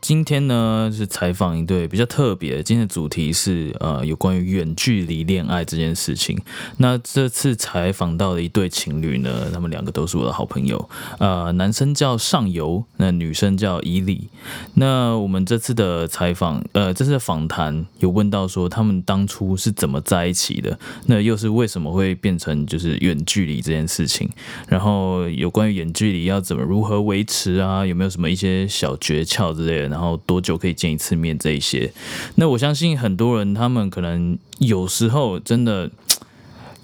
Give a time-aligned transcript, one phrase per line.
[0.00, 6.38] 今天呢是采访一对比较特别，今天的主题是呃有关于远距离恋爱这件事情。
[6.78, 14.28] 那这次采访到的一对情侣呢，他们两个都是我的好朋友，呃，男生叫上游，那女生叫伊里。
[14.74, 24.30] 那我们这次的采访，呃，这次的访谈有问到说他们当初是怎么在一起的，那又是为什么会变成就是远距离这件事情，
[24.68, 31.92] 然后有关于远距离要怎么如何维持啊，有没有什么一些小诀窍之类的，然后多久可以见一次面这一些，
[32.36, 35.90] 那我相信很多人他们可能有时候真的。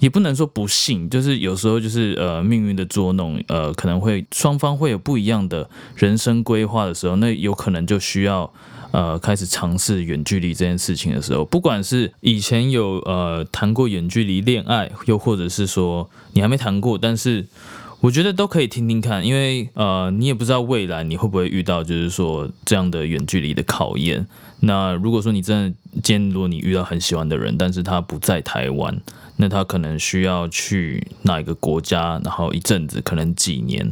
[0.00, 8.52] 也不能说不幸，就是有时候就是呃命运的捉弄，呃可能会双方会有不一样的人生规划的时候，那有可能就需要
[8.90, 17.46] 呃开始尝试远距离这件事情的时候，不管是以前有呃谈过远距离恋爱，又或者是说你还没谈过，但是
[18.04, 24.26] 我觉得都可以听听看，因为呃你也不知道未来你会不会遇到就是说这样的远距离的考验。
[24.60, 29.00] 那如果说你真的今天如果你遇到很喜欢的人，但是他不在台湾。
[29.36, 33.90] 那他可能需要去哪一个国家，然后一阵子，可能几年，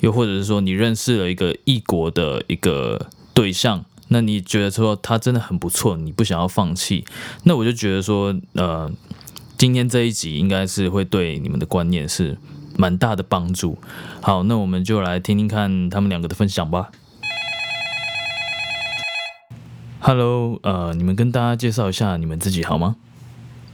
[0.00, 7.04] 又或者是说你认识了一个异国的一个对象，那你觉得说他真的很不错，你不想要放弃，
[7.44, 8.90] 那我就觉得说，呃，
[9.56, 12.36] 今天这一集应该是会对你们的观念是
[12.76, 13.78] 蛮大的帮助。
[14.20, 16.90] 好，那我们就来听听看他们两个的分享吧。
[20.00, 22.96] Hello，呃，你们跟大家介绍一下你们自己好吗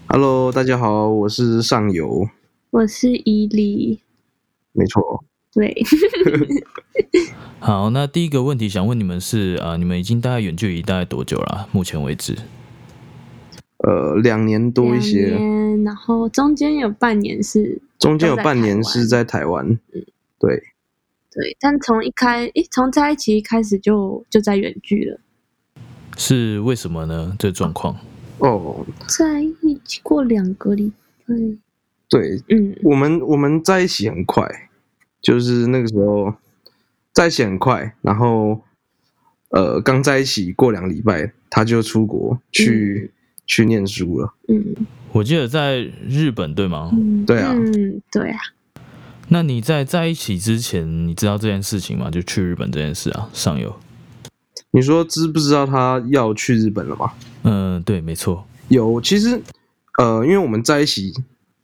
[0.06, 2.28] ？Hello，大家好，我是上游，
[2.71, 4.00] 我是伊利，
[4.72, 5.75] 没错，对。
[7.59, 11.69] 好，那第一个问题想问你们是啊，你们已经大概远距离大概多久了？
[11.72, 12.38] 目前为止，
[13.83, 15.39] 呃，两年多一些，
[15.85, 20.05] 然后中间有半年是，中间有半年是在台湾，嗯，
[20.39, 20.63] 对，
[21.31, 25.19] 对，但从一开，诶，从在一起一开始就就在远距了，
[26.17, 27.35] 是为什么呢？
[27.39, 27.97] 这状况？
[28.39, 30.93] 哦，在一起过两个礼
[31.27, 31.35] 拜，
[32.09, 34.47] 对，嗯，我们我们在一起很快，
[35.23, 36.35] 就是那个时候
[37.15, 38.61] 在一起很快，然后
[39.51, 43.11] 呃，刚在一起过两个礼拜，他就出国去
[43.50, 44.33] 去念书了。
[44.47, 44.65] 嗯，
[45.11, 46.88] 我记得在日本对吗？
[47.27, 48.38] 对啊，嗯，对啊。
[49.27, 52.09] 那你在在一起之前，你知道这件事情吗？
[52.09, 53.75] 就去日本这件事啊，上游。
[54.71, 57.12] 你说知不知道他要去日本了吗？
[57.43, 58.47] 嗯，对，没错。
[58.69, 59.43] 有，其实，
[59.99, 61.12] 呃，因为我们在一起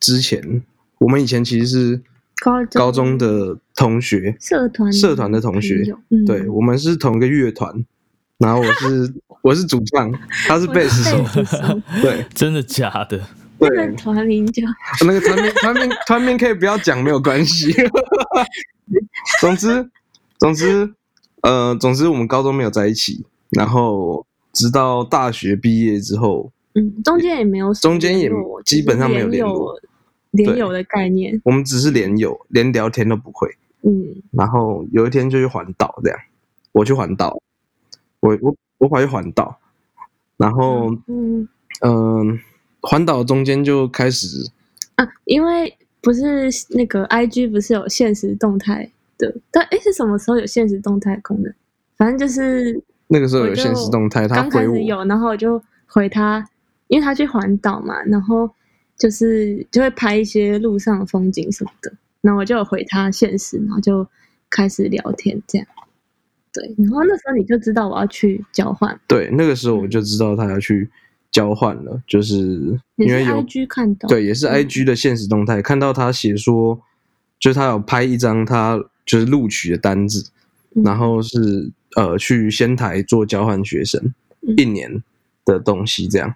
[0.00, 0.60] 之前，
[0.98, 2.02] 我们以前其实是
[2.42, 5.84] 高高中的同学，社团社团的同学，
[6.26, 7.84] 对，我们是同一个乐团。
[8.38, 10.10] 然后我是 我是主唱，
[10.46, 11.24] 他是贝斯手，
[12.02, 13.20] 对， 真的假的？
[13.58, 14.62] 对，团名叫
[15.06, 17.74] 那个团名团名团名可以不要讲，没有关系。
[19.40, 19.88] 总之，
[20.38, 20.92] 总之。
[21.42, 28.28] 呃，总之我们高中没有在一起，然后直到大学毕业之后，嗯，中间也没有，中间也
[28.64, 29.78] 基本上没有联络，
[30.32, 33.48] 连友的概念，我们只是连友，连聊天都不会，
[33.82, 36.18] 嗯，然后有一天就去环岛，这样，
[36.72, 37.40] 我去环岛，
[38.26, 39.58] 我我我跑去环岛，
[40.36, 41.48] 然后嗯
[41.80, 42.38] 嗯，
[42.80, 44.50] 环岛中间就开始
[44.96, 48.90] 啊，因为不是那个 I G 不是有现实动态。
[49.18, 51.50] 的，但哎，是什么时候有现实动态功能？
[51.96, 52.78] 反正就是
[53.08, 56.46] 那个时候有现实动态，他刚开始有，然后我就回他，
[56.88, 58.50] 因为他去环岛嘛，然后
[58.98, 64.06] 就是就会拍一些路上的风景什么的，然后我就回他现实，然后就
[64.50, 65.66] 开始聊天这样。
[66.56, 68.98] 对，然后那时候你就知道我要去交换。
[69.06, 70.90] 对，那个时候我就知道他要去
[71.30, 72.36] 交换了，就是
[72.96, 76.80] 因为有 IG 看到，对，也是 IG 的现实动态看到他写说，
[77.38, 78.82] 就是他有拍一张他。
[79.06, 80.32] 就是录取的单子，
[80.84, 84.12] 然后是呃去仙台做交换学生
[84.56, 85.00] 一年
[85.44, 86.34] 的东西，这样。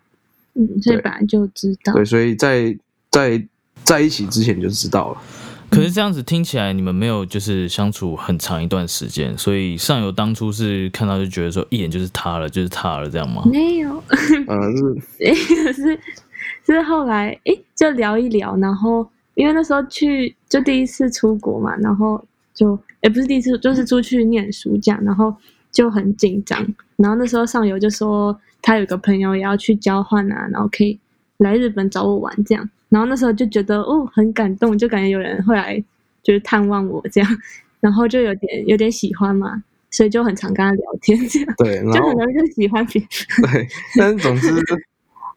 [0.55, 1.93] 嗯，所以本来就知道。
[1.95, 2.79] 对，所以在
[3.11, 3.45] 在
[3.83, 5.23] 在一起之前就知道了。
[5.71, 13.43] 可是这样子听起来，你们没有就是相处很长一段时间，所以上游当初是看到就觉得说一眼就是他了，就是他了，这样吗？
[13.47, 14.03] 没有，
[14.49, 16.01] 嗯，是是
[16.67, 22.23] 是后来哎就聊一聊，然后因为那时候去就第一次出国嘛，然后。
[22.53, 25.35] 就也不是第一次，就是出去念书这样，然后
[25.73, 26.61] 就很紧张。
[26.97, 30.99] 然后那时候上游就说他有个朋友也要去交换啊，然后可以
[31.39, 32.69] 来日本找我玩这样。
[32.91, 35.83] 然后那时候就觉得哦很感动，就感觉有人会来
[36.23, 37.39] 就是探望我这样，
[37.81, 41.55] 然后就有点有点喜欢嘛，所以就很常跟他聊天这样。
[41.57, 43.09] 对，就很容易就喜欢别人。
[43.51, 44.49] 对，但是总之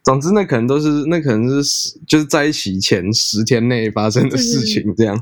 [0.03, 5.17] 总之那可能都是那可能是十就是在一起前十天内发生的事情这样。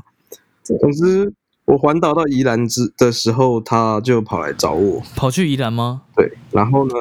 [0.64, 1.32] 总之。
[1.64, 6.02] 我环岛到宜兰之的时候，他就跑来找我，跑去宜兰吗？
[6.16, 6.94] 对，然后呢，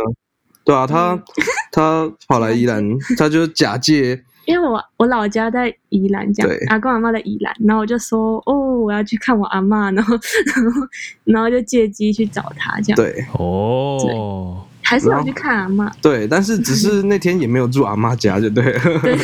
[0.64, 1.22] 对啊，他
[1.74, 2.88] 他跑来宜兰，
[3.18, 4.24] 他就假借。
[4.46, 10.88] 因为我我老家在宜兰，这样阿公阿妈在宜兰，然后我就说哦，我要去看我阿妈，然后然后
[11.26, 12.96] 然后就借机去找他，这样。
[12.96, 13.26] 对。
[13.34, 19.18] 哦，还是要去看阿妈，对，但是只是那天也没有住阿妈家，就对，对，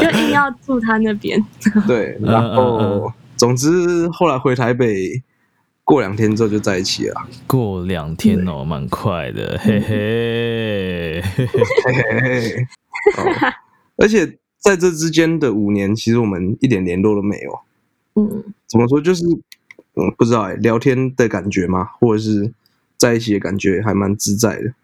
[0.02, 1.44] 就硬要住他那边，
[1.86, 5.22] 对，然后总之后来回台北。
[5.86, 7.28] 过两天之后就在一起了。
[7.46, 12.66] 过两天哦，蛮快的，嘿嘿嘿嘿嘿。
[13.96, 14.26] 而且
[14.58, 17.60] 在这之间的五年，其实我们一点联络都没有。
[18.16, 19.00] 嗯，怎么说？
[19.00, 19.24] 就是
[19.94, 21.84] 嗯，不知道哎，聊天的感觉吗？
[22.00, 22.52] 或者是
[22.96, 24.74] 在一起的感觉，还蛮自在的。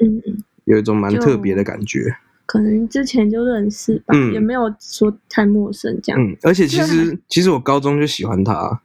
[0.00, 2.16] 嗯嗯，有一种蛮特别的感觉。
[2.46, 6.18] 可能之前就认识吧，也没有说太陌生这样。
[6.18, 8.80] 嗯，而且其实其实我高中就喜欢他。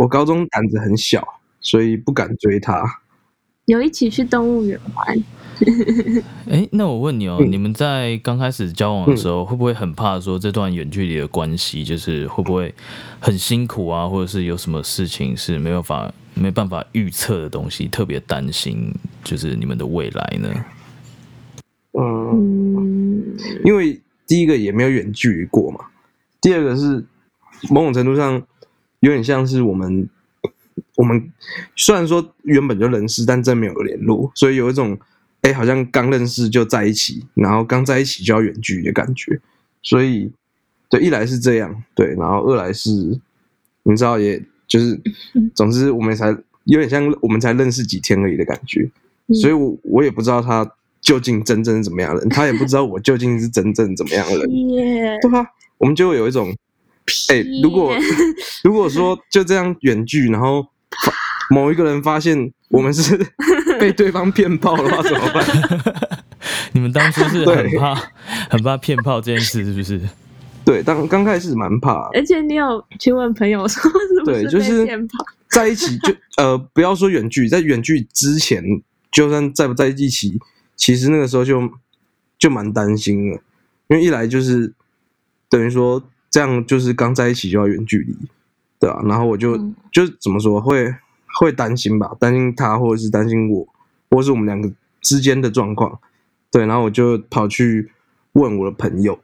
[0.00, 1.22] 我高中胆子很小，
[1.60, 2.82] 所以不敢追他。
[3.66, 5.24] 有一起去动物园玩。
[6.48, 12.74] 哎，那我问你哦，你们在刚开始交往的时候，会不会很怕说这段远距离的关系，就是会不会
[13.20, 18.90] 很辛苦啊，或者是有什么事情是没有法没办法预测的东西，特别担心，
[19.22, 20.48] 就是你们的未来呢？
[21.92, 23.36] 嗯，
[23.66, 25.80] 因为第一个也没有远距离过嘛，
[26.40, 27.04] 第二个是
[27.68, 28.42] 某种程度上。
[29.00, 30.08] 有点像是我们，
[30.96, 31.32] 我们
[31.74, 34.98] 虽然说原本就认识，但真没有联络，所以有一种，
[35.40, 39.40] 哎，好像刚认识就在一起，然后刚在一起就要远距离的感觉。
[39.82, 40.30] 所以，
[40.90, 42.90] 对，一来是这样，对，然后二来是，
[43.84, 45.00] 你知道，也就是，
[45.56, 46.28] 总之我们才
[46.64, 48.90] 有点像我们才认识几天而已的感觉。
[49.40, 50.70] 所以我我也不知道他
[51.00, 54.50] 究竟真正是怎么样的人，他也不知道我究竟是真正怎么样的人，
[55.22, 55.46] 对吧？
[55.78, 56.54] 我们就有一种。
[57.28, 57.94] 哎，如果
[58.64, 60.66] 如果说就这样远距，然后
[61.50, 63.16] 某一个人发现我们是
[63.80, 65.44] 被对方骗炮的话，怎么办？
[66.72, 67.94] 你们当初是很怕
[68.48, 70.00] 很怕骗炮这件事，是不是？
[70.64, 73.90] 对，当刚开始蛮怕，而且你有去问朋友说
[74.26, 75.24] 是不是骗炮？
[75.48, 78.62] 在一起就呃，不要说远距，在远距之前，
[79.10, 80.38] 就算在不在一起，
[80.76, 81.68] 其实那个时候就
[82.38, 83.40] 就蛮担心的，
[83.88, 84.72] 因为一来就是
[85.48, 86.02] 等于说。
[86.30, 88.16] 这样就是刚在一起就要远距离，
[88.78, 89.58] 对啊，然后我就
[89.90, 90.94] 就怎么说会
[91.40, 93.66] 会担心吧，担心他或者是担心我，
[94.08, 95.98] 或是我们两个之间的状况，
[96.48, 97.90] 对，然后我就跑去
[98.34, 99.18] 问我的朋友，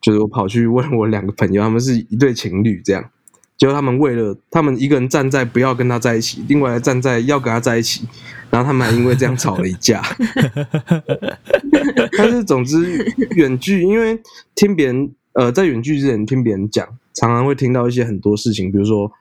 [0.00, 3.08] 就是我跑去问我两个朋友，他们是一对情侣，这样，
[3.56, 8.04] 结果他们为了他们一个人站在不要跟他在一起，另外站在要跟他在一起，
[8.50, 10.02] 然后他们还因为这样吵了一架。
[12.18, 13.04] 但是总之
[13.36, 14.20] 远距，因为
[14.56, 15.14] 听别人。
[15.36, 19.12] 呃，在远距之前听别人讲，常常会听到一些很多事情，比如说，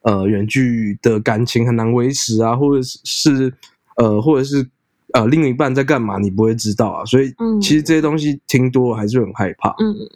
[0.00, 3.52] 呃，远距的感情很难维持啊，或者是
[3.96, 4.66] 呃，或者是
[5.12, 7.04] 呃，另一半在干嘛，你不会知道啊。
[7.04, 9.74] 所以，其实这些东西听多了还是很害怕。
[9.78, 10.08] 嗯。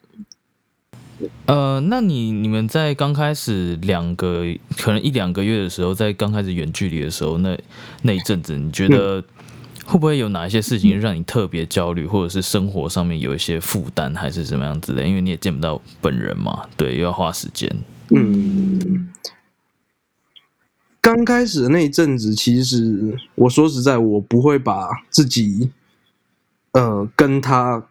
[1.44, 4.44] 呃，那你你们在刚开始两个
[4.78, 7.58] 可能一两个月的时候，在刚开始远距离的时候，那
[8.00, 9.22] 那一阵子，你觉得？
[9.84, 15.06] 会不会有哪一些事情让你特别焦虑，或者是生活上面有一些负担，还是什么样子的？
[15.06, 17.68] 因为你也见不到本人嘛，对，又要花时间。
[18.10, 19.08] 嗯，
[21.00, 25.70] 刚开始的那一阵子，其实我说实在，我不会把自己，
[26.72, 27.84] 呃，跟他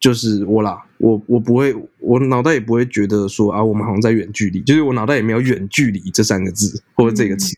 [0.00, 7.54] 就是我啦，我我不会，我脑袋也不会觉得说啊，我们好像在远距离，就是我脑袋也没有远距离这三个字或者这个词，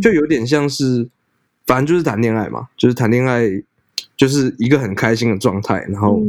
[0.00, 1.08] 就有点像是。
[1.68, 3.46] 反正就是谈恋爱嘛，就是谈恋爱，
[4.16, 6.20] 就是一个很开心的状态，然后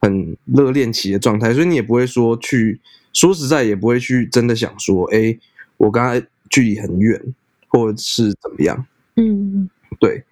[0.00, 2.80] 很热恋期的状态，所以你也不会说去
[3.12, 5.38] 说实在，也不会去真的想说，哎，
[5.76, 7.22] 我跟他距离很远，
[7.68, 8.86] 或者是怎么样。
[9.16, 9.68] 嗯，
[10.00, 10.24] 对，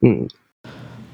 [0.00, 0.26] 嗯。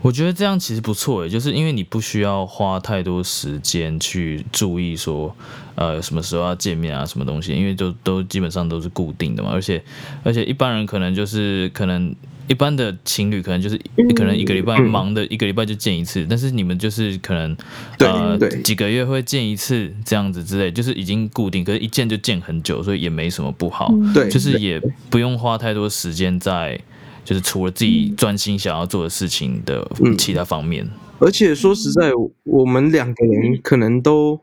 [0.04, 5.34] 我觉得这样其实不错诶，就是因为你不需要花太多时间去注意说，
[5.76, 9.48] 呃，什么时候要见面啊，什么东西，因为都都基本上都是固定的嘛。
[9.50, 9.82] 而且
[10.22, 12.14] 而且一般人可能就是可能
[12.46, 13.80] 一般的情侣可能就是
[14.14, 17.56] 可能一个礼拜忙的一个礼拜就见一次，但是你们就是可能
[18.00, 23.90] 呃几个月会见一次这样子之类，就是已经固定，可是一见就见很久，所以也没什么不好。
[24.12, 26.78] 对，就是也不用花太多时间在。
[27.24, 30.88] 就是除了自己专心想要做的事情的其他方面，
[31.18, 32.12] 而且说实在，
[32.44, 34.40] 我们两个人可能都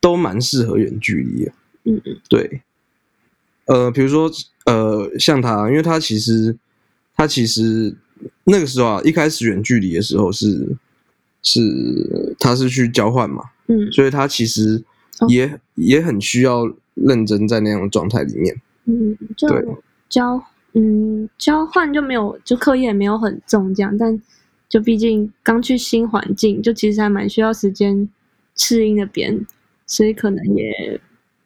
[0.00, 1.52] 都蛮适合远距离的。
[1.84, 2.62] 嗯嗯，对。
[3.66, 4.30] 呃，比如说，
[4.64, 6.56] 呃，像他，因为他其实
[7.16, 7.94] 他其实
[8.44, 10.76] 那个时候啊，一开始远距离的时候是
[11.42, 14.82] 是他是去交换嘛，嗯，所以他其实
[15.28, 18.60] 也也很需要认真在那样的状态里面。
[18.86, 19.48] 嗯，就
[20.08, 20.42] 交
[20.74, 24.20] 嗯交换就没有就课业没有很重这样，但
[24.68, 28.08] 就毕竟刚去新环境，就其实还蛮需要时间
[28.54, 29.44] 适应那边，
[29.86, 31.00] 所以可能也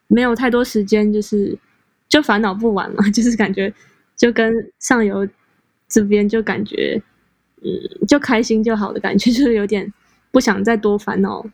[0.08, 1.56] 没有太多时间，就是
[2.08, 3.72] 就烦恼不完嘛， 就是感觉
[4.16, 5.26] 就跟上游
[5.88, 7.00] 这边就感觉
[7.62, 7.70] 嗯
[8.06, 9.90] 就开心就好的感觉， 就是有点
[10.30, 11.44] 不想再多烦恼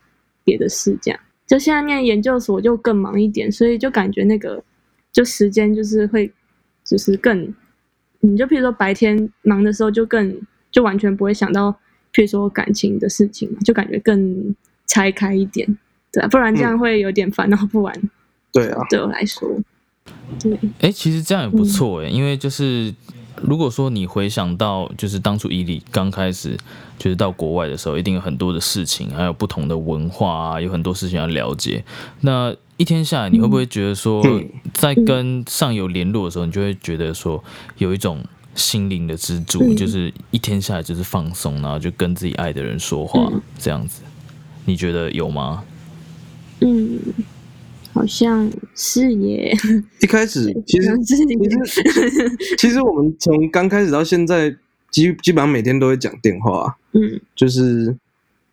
[0.43, 1.21] 别的事这样。
[1.47, 4.63] 就现在念研究所就更忙一点，所以就感觉那个
[5.13, 6.33] 就时间就是会，
[6.91, 7.55] 就是更，
[8.19, 10.37] 你就譬如说白天忙的时候就更
[10.73, 11.71] 就完全不会想到，
[12.13, 14.53] 譬如说感情的事情，就感觉更
[14.87, 15.79] 拆开一点，
[16.11, 17.95] 对啊，不然这样会有点烦恼不完。
[18.53, 19.49] 对啊，对我来说，
[20.43, 22.93] 对，哎，其实这样也不错哎，因为就是。
[23.43, 26.57] 如果说你回想到，就是当初伊利刚开始
[26.99, 31.85] 就是到国外的时候，一定有很多的事情，还有不同的文化啊，有很多事情要了解。
[32.21, 34.23] 那一天下来，你会不会觉得说，
[34.73, 37.43] 在跟上游联络的时候，你就会觉得说，
[37.79, 44.03] 有一种心灵的支柱，就是一天下来就是放松，然后就跟自己爱的人说话这样子？
[44.65, 45.65] 你觉得有吗？
[46.61, 46.99] 嗯。
[47.93, 49.53] 好像是耶。
[50.01, 51.25] 一开始 其实其实
[52.57, 54.51] 其实我们从刚开始到现在，
[54.91, 56.77] 基基本上每天都会讲电话。
[56.93, 57.97] 嗯，就是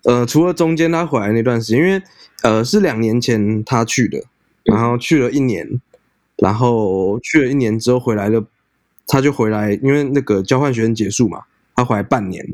[0.04, 2.02] 呃，除了中间他回来那段时间，因为
[2.44, 4.24] 呃是两年前他去的，
[4.64, 5.82] 然后去了一年，
[6.38, 8.46] 然后去了一年之后回来了，
[9.08, 11.44] 他就回来，因为那个交换学生结束嘛，
[11.76, 12.46] 他回来半年，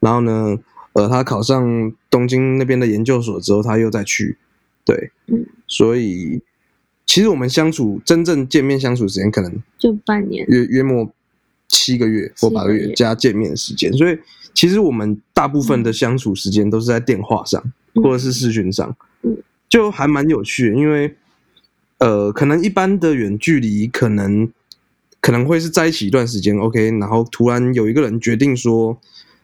[0.00, 0.58] 然后呢，
[0.94, 4.36] 呃，他考上东京那边的研究所之后，他又再去。
[4.84, 6.40] 对，嗯，所以
[7.04, 11.12] 其实我们相处真正见面相处时间可能就半年，约约莫
[11.66, 14.16] 七个月或八个月加见面时间，所以
[14.54, 17.60] 其实我们大部分的相处时间都是在电话上
[17.96, 19.36] 或者是视讯上，嗯，
[19.68, 21.16] 就还蛮有趣的，因为
[21.98, 24.48] 呃，可能一般的远距离可能
[25.20, 28.96] 可能会是在一起一段时间，OK，然后突然有一个人决定说，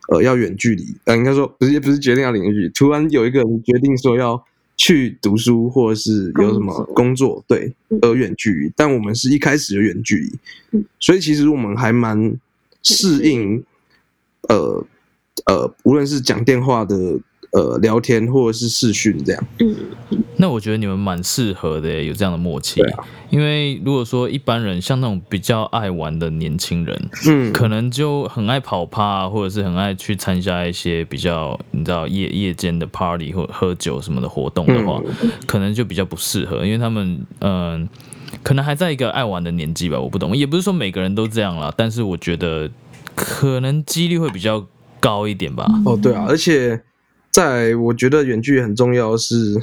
[0.08, 4.44] 呃，要远距离，呃，应该说不是也不是决定要远距离，突然有一个人决定说要。
[4.80, 7.70] 去读书或者是有什么工作，对，
[8.00, 12.34] 而远距离，但我们是一开始就远距离，所以其实我们还蛮
[12.82, 13.62] 适应，
[14.48, 14.86] 呃
[15.44, 17.20] 呃，无论是讲电话的。
[17.52, 19.44] 呃，聊天或者是视讯这样。
[19.58, 19.74] 嗯，
[20.36, 22.80] 那我觉得你们蛮适合的，有这样的默契。
[23.28, 35.00] 因为如果说一般人像那种比较爱玩的年轻人，嗯，可能就很爱跑趴，或者是很爱去参加一些比较你知道夜夜间的 party 或喝酒什么的活动的话，
[35.46, 37.88] 可能就比较不适合，因为他们嗯，
[38.44, 39.98] 可能还在一个爱玩的年纪吧。
[39.98, 42.70] 我不懂，也不是说每个人都这样啦，但是我觉得
[43.16, 44.64] 可能几率会比较
[45.00, 45.66] 高一点吧。
[45.84, 46.80] 哦，对啊，而且。
[47.30, 49.56] 在我觉得远距离很重要是，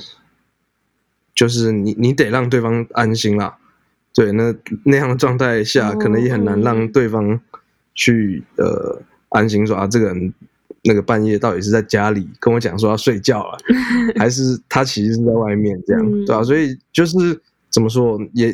[1.35, 3.57] 就是你你得让对方安心啦，
[4.13, 7.39] 对，那那样的状态下，可能也很难让对方
[7.93, 10.33] 去呃安心说啊，这个人
[10.83, 13.57] 那个半夜到底是在家里跟我讲说要睡觉了，
[14.15, 16.41] 还是 他其实是在外面这样，对吧？
[16.43, 17.17] 所以就是
[17.69, 18.53] 怎么说，也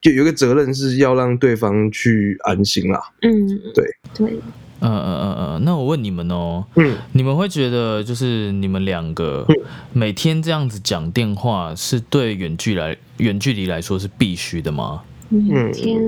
[0.00, 3.00] 就有一个责任是要让对方去安心啦。
[3.22, 4.40] 嗯，对对。
[4.80, 9.46] 嗯嗯嗯嗯，那我问你们哦，嗯，你们会觉得就是你们两个
[9.92, 15.02] 每天这样子讲电话，是对远距来远距离来说是必须的吗？
[15.30, 16.00] 每天，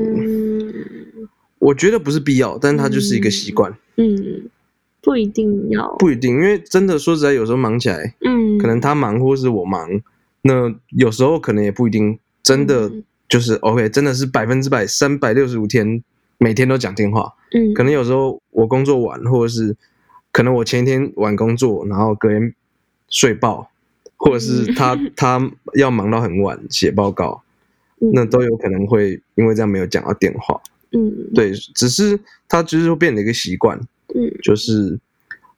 [1.58, 3.76] 我觉得不是必要，但是它就是一个习惯。
[3.96, 4.48] 嗯，
[5.02, 9.88] 不一定要，不一定，因为真的说实在，有时候忙起来，嗯，可能他忙或是我忙，
[10.42, 12.90] 那有时候可能也不一定真的
[13.28, 16.02] 就是 OK，真的是百分之百三百六十五天。
[16.42, 19.76] 每天都讲电话，嗯，可能有时候我工作晚，或者是
[20.32, 22.54] 可能我前一天晚工作，然后隔天
[23.10, 23.70] 睡爆，
[24.16, 27.42] 或者是他 他要忙到很晚写报告，
[28.14, 30.58] 那都有可能会因为这样没有讲到电话，
[30.92, 32.18] 嗯，对，只是
[32.48, 33.78] 他就是会变成一个习惯，
[34.14, 34.98] 嗯，就是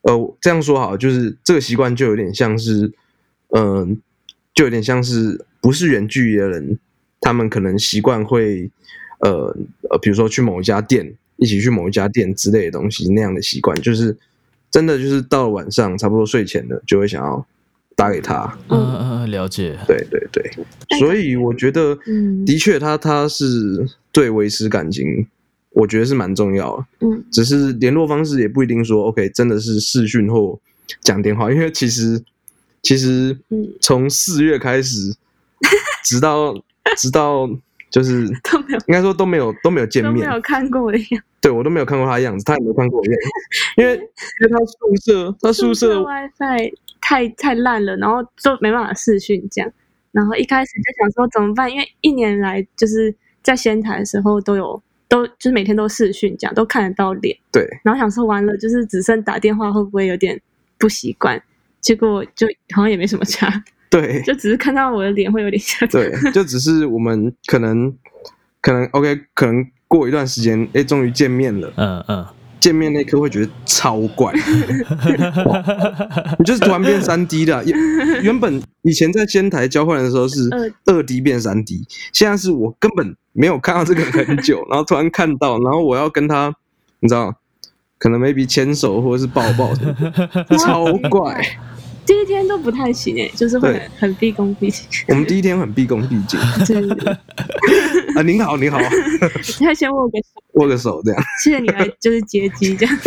[0.01, 2.91] 呃这样说好，就是这个习惯就有点像是，
[3.55, 4.01] 嗯，
[4.53, 6.77] 就有点像是不是远距离的人，
[7.21, 8.69] 他们可能习惯会。
[9.23, 9.55] 呃
[9.89, 14.15] 呃，比如说去某一家店，一起去某一家店之类的东西，那样的习惯，就是
[14.69, 17.45] 真的就是到了晚上差不多睡前了，就会想要
[17.95, 18.57] 打给他。
[18.67, 19.77] 嗯嗯嗯，了解。
[19.87, 20.51] 对对对，
[20.99, 21.97] 所以我觉得，
[22.45, 25.25] 的确，他他是对维持感情，
[25.69, 26.85] 我觉得是蛮重要的。
[27.07, 30.59] 嗯，只是联络方式也不一定说 OK，真的是视讯或
[31.01, 32.21] 讲电话，因为其实
[32.81, 33.37] 其实
[33.79, 35.15] 从四月开始，
[36.03, 36.53] 直到
[36.97, 37.49] 直到。
[37.93, 41.23] 就是 都没有，应该说都没有都没有见面，没有看过我的样子。
[41.39, 43.29] 对我都没有看过他的样子，他也没看过我样子，
[43.77, 49.71] 因为因为他宿舍他宿舍 WiFi 太太烂了，然后就没办法视讯这样。
[50.11, 57.37] 然后一开始就想说怎么办，因为一年来就是在仙台的时候都有都就是每天都视讯，这样都看得到脸。
[57.51, 57.67] 对。
[57.83, 60.39] 然后想说完了，就是只剩打电话会不会有点
[60.79, 61.39] 不习惯？
[61.81, 63.63] 结果就好像也没什么差。
[64.01, 64.21] 对。
[64.23, 65.85] 就只是看到我的脸会有点吓。
[65.87, 67.93] 对，就只是我们可能
[68.61, 71.71] 可能 OK，可能过一段时间，哎，终于见面了。
[71.77, 72.25] 嗯嗯。
[72.59, 74.31] 见面那刻会觉得超怪，
[76.39, 77.61] 你就是突然变三 D 的。
[78.21, 80.49] 原本以前在仙台交换的时候是
[80.85, 86.55] 二 D 变三 D，现在是我根本没有看到这个很久，然后突然看到，然后我要跟他，
[87.01, 87.35] 你知道，
[87.97, 89.73] 可能 maybe 牵手或者是抱抱，
[90.55, 91.45] 超怪。
[92.05, 94.85] 第一天都不太行诶，就是会很毕恭毕敬。
[95.07, 96.39] 我们第一天很毕恭毕敬。
[98.15, 98.77] 啊，您好，您好。
[99.59, 101.23] 他先握个手，握个手这样。
[101.43, 102.99] 谢谢你来，就是接机这样。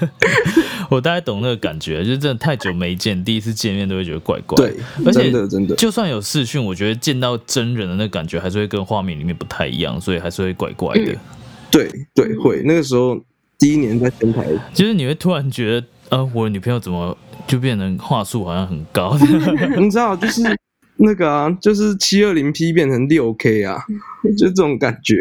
[0.88, 4.56] 我大概懂那个感觉，就是真的太久没见，第一次见面都会觉得怪怪。
[4.56, 4.76] 对，
[5.12, 5.74] 真的真的。
[5.74, 11.16] 就算有视讯，我觉得见到真人的那感觉还是会跟画面里面不太一样，所以还是会怪怪的。
[11.70, 12.62] 对对，会。
[12.64, 13.20] 那个时候
[13.58, 17.16] 第一年在前台，就是你会突然觉得，呃，我的女朋友怎么？
[17.46, 19.16] 就变成话术好像很高，
[19.78, 20.42] 你知道，就是
[20.96, 23.78] 那个啊，就是七二零 P 变成六 K 啊，
[24.36, 25.14] 就这种感觉。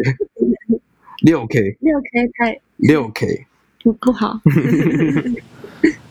[1.21, 3.45] 六 K，六 K 太六 K
[3.83, 4.39] 不不好。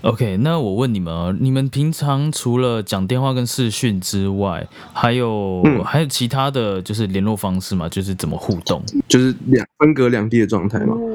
[0.02, 7.88] OK，那我问你们啊，你们平常除了讲电话跟视讯之外，还有还有其他的就是联络方式吗？
[7.88, 8.80] 就是怎么互动？
[9.08, 10.94] 就是两分隔两地的状态吗？
[10.96, 11.13] 嗯，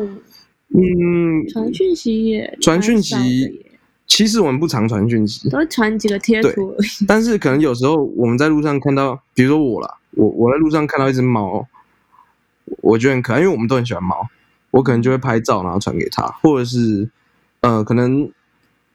[1.52, 3.66] 传讯息也传讯息。
[4.08, 6.76] 其实我们不常传讯息，都传几个贴图。
[7.08, 11.68] 但是可能有时候我们在路上看到，比如说我啦，我我在路上看到一只猫，
[12.82, 14.28] 我觉得很可爱，因为我们都很喜欢猫，
[14.72, 17.08] 我可能就会拍照然后传给他，或者是
[17.62, 18.28] 呃，可能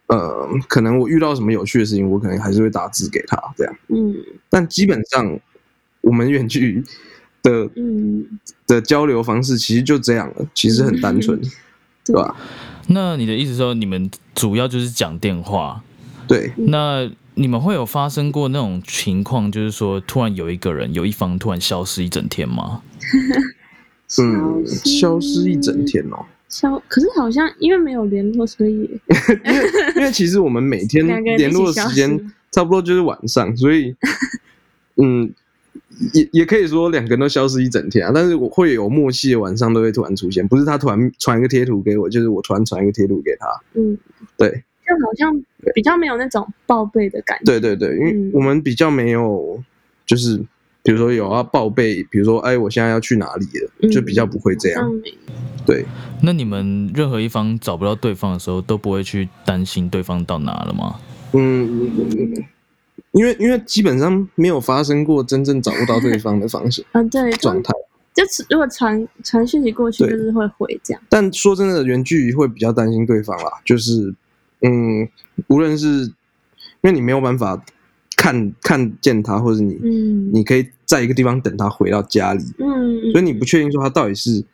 [0.08, 3.72] 呃，可能我遇到什么有趣的事情，我可能还是会打字给他这样。
[3.90, 4.16] 嗯。
[4.50, 5.38] 但基本上
[6.00, 6.82] 我们远距
[7.40, 11.40] 的嗯的交流方式其实就这样了，其实很单纯，
[12.04, 12.36] 对吧？
[12.88, 15.82] 那你的意思说，你们主要就是讲电话，
[16.28, 16.52] 对？
[16.56, 22.82] 那你们会有发生过那种情况，就是说突然有一个人有一方突然消失一整天吗？
[24.20, 26.24] 嗯，消失一整天哦。
[26.48, 28.72] 消，可是好像因为没有联络，所以
[29.44, 33.96] 因为因为其实我们每天 联络的时间差不多就是晚上，所以
[34.96, 35.32] 嗯。
[36.12, 43.46] 也也可以说两个人都消失一整天啊，但是我会有默契的晚上都会突然出现，不是他突然传一个贴图给我，就是我突然传一个贴图给他。
[43.74, 43.96] 嗯，
[44.36, 45.32] 对，就好像
[45.74, 47.44] 比较没有那种报备的感觉。
[47.44, 49.62] 对对对，因为我们比较没有，
[50.06, 50.36] 就是
[50.82, 54.90] 比如说有要报备，比如说哎，我现在要去哪里了，就比较不会这样。
[55.66, 55.84] 对，
[56.22, 60.96] 那你们任何一方找不到对方的时候，都不会去担心对方到哪了吗？
[61.32, 62.44] 嗯。
[63.14, 67.72] 因为因为基本上没有发生过真正找不到对 方的方式啊，对状态，
[68.12, 71.00] 就是如果传传讯息过去，就是会回这样。
[71.08, 74.12] 但说真的，远距离会比较担心对方啦，就是
[74.62, 75.08] 嗯，
[75.46, 76.12] 无论是因
[76.82, 77.64] 为你没有办法
[78.16, 84.44] 看看见他，或者你嗯，你可以在一个地方等他回到家里，嗯，所以你不确定说他到底是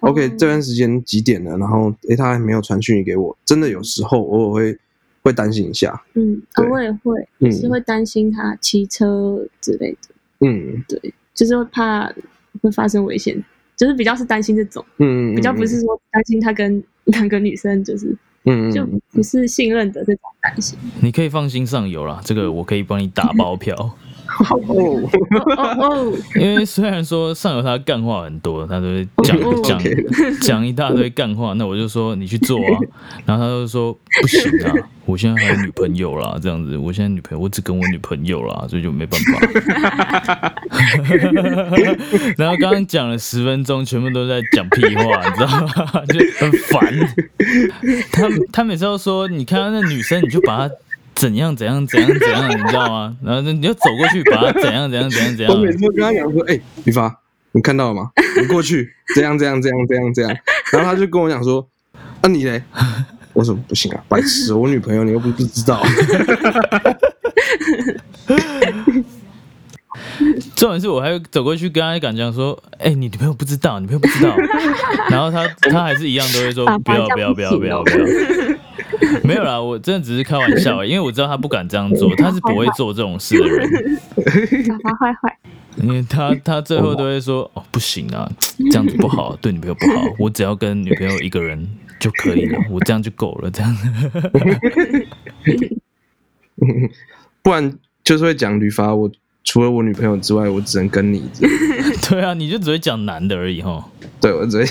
[0.00, 4.78] OK 这段时间几点了，然后诶他还没有传讯息给我，真的有时候偶尔会。
[5.22, 10.08] 会担心一下，嗯，啊我也会，也是会担心他骑车之类的，
[10.46, 12.12] 嗯，对，就是会怕
[12.62, 13.42] 会发生危险，
[13.76, 20.78] 就是比较是担心这种，嗯，比较不是说担心他跟 两个女生就是，嗯，就不是信任的这种担心。
[21.02, 23.96] 你可以放心上游啦，这个我可以帮你打包票。
[24.44, 29.80] 好哦，因为虽然说上游他干话很多，他都会讲讲
[30.40, 32.78] 讲一大堆干话，那我就说你去做啊，
[33.26, 34.72] 然后他就说不行啊，
[35.04, 39.40] 我现在还有女朋友啦，这样子，我现在女朋友我只跟我女朋友啦，所以就没办法。
[42.38, 46.02] 然后刚刚讲了十分钟，全部都在讲屁话，你知道吗？
[46.06, 46.94] 就很烦。
[48.12, 50.74] 他他每次都说，你看到那女生，你就把她。
[51.18, 53.16] 怎样怎样怎样怎样，你知道吗？
[53.22, 55.52] 然后你就走过去，把他怎样怎样怎样怎样。
[55.52, 57.14] 我每次跟他讲说：“哎，李发，
[57.52, 58.10] 你看到了吗？
[58.40, 60.36] 你过去，这样这样这样这样这样。”
[60.72, 61.66] 然后他就跟我讲说
[62.22, 62.62] ：“啊，你嘞？”
[63.34, 65.82] 我说：“不行啊，白痴，我女朋友你又不不知道。”
[70.56, 74.36] 重点是我还走过去跟他讲讲说：“哎，你女朋友不知道，女朋友不知道。”
[75.10, 77.96] 然后他他还是一样都会说：“不要不要不要不要不要。”
[79.24, 83.68] 没有啦，我真的只是开玩笑， 因为我知道他不敢这样做，他是不会做这种事的人。
[84.82, 85.38] 他坏坏，
[85.76, 88.30] 因为他他最后都会说哦不行啊，
[88.70, 91.68] 这样子不好，对女朋友不好，我只要跟女朋友一个人
[91.98, 93.76] 就可以了，我这样就够了，这样。
[97.42, 99.10] 不然就是会讲吕发，我
[99.44, 101.28] 除了我女朋友之外，我只能跟你。
[102.08, 103.82] 对啊，你就只会讲男的而已哈。
[104.20, 104.66] 对，我只会。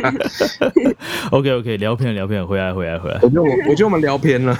[1.30, 3.18] OK OK，聊偏聊偏，回来回来回来。
[3.22, 4.56] 我觉得我我觉得我们聊偏了。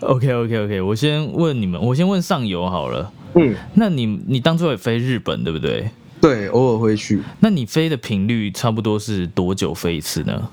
[0.00, 3.12] OK OK OK，我先问你们，我先问上游好了。
[3.34, 5.90] 嗯，那你你当初也飞日本对不对？
[6.20, 7.20] 对，偶尔会去。
[7.40, 10.48] 那你飞的频率差不多是多久飞一次呢？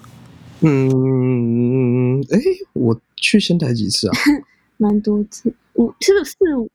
[0.59, 2.39] 嗯，哎，
[2.73, 4.17] 我去仙台几次啊？
[4.77, 6.69] 蛮多次，五是四五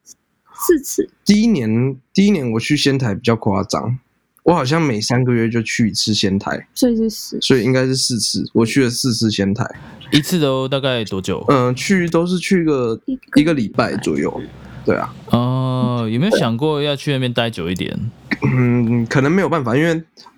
[0.55, 1.09] 四次。
[1.25, 3.99] 第一年，第一年我去仙台比较夸张，
[4.45, 8.49] 我好像每三个月就去一次仙台，所以是四，所以应该是四次。
[8.55, 9.65] 我去了四次仙台，
[10.11, 11.45] 一次都大概多久？
[11.49, 13.01] 嗯，去都是去个
[13.35, 14.41] 一个礼拜左右。
[14.85, 17.95] 对啊，哦，有没有想过要去那边待久一点？
[18.43, 19.93] 嗯，可能没有办法，因为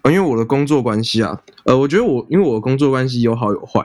[0.07, 3.81] 因为我的工作关系啊，呃，我觉得我因为我的工作关系有好有坏，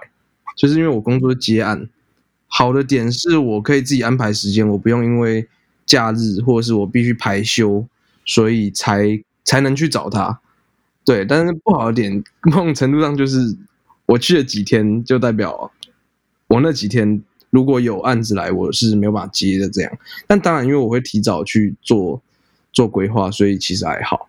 [0.58, 1.88] 就是因为我工作接案，
[2.48, 5.48] 好的点是我可以自己安排时间，我不用因为
[5.86, 7.86] 假日或者是我必须排休，
[8.26, 10.40] 所以才才能去找他。
[11.04, 13.56] 对，但是不好的点，某种程度上就是
[14.06, 15.72] 我去了几天，就代表
[16.48, 17.22] 我那几天。
[17.52, 19.70] 如果有案子来，我是没有办法接的。
[19.70, 22.22] 这样，但当然，因为我会提早去做
[22.74, 24.28] 做规划，所以其实还好。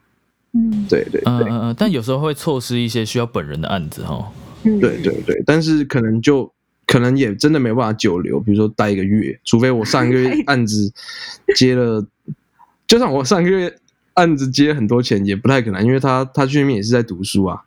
[0.53, 1.75] 嗯，对对，嗯嗯嗯。
[1.77, 4.31] 但有时候会错失一些需要本人的案子哈。
[4.63, 6.49] 对对对，但是可能就
[6.87, 10.93] 可能也真的没办法久留，比如说待一个月，除非我上一个月 案子
[11.57, 12.07] 接了，
[12.87, 13.77] 就算我上个月
[14.15, 17.63] 案子接很多钱，也不太可能，因为他他去那边也是在读书啊。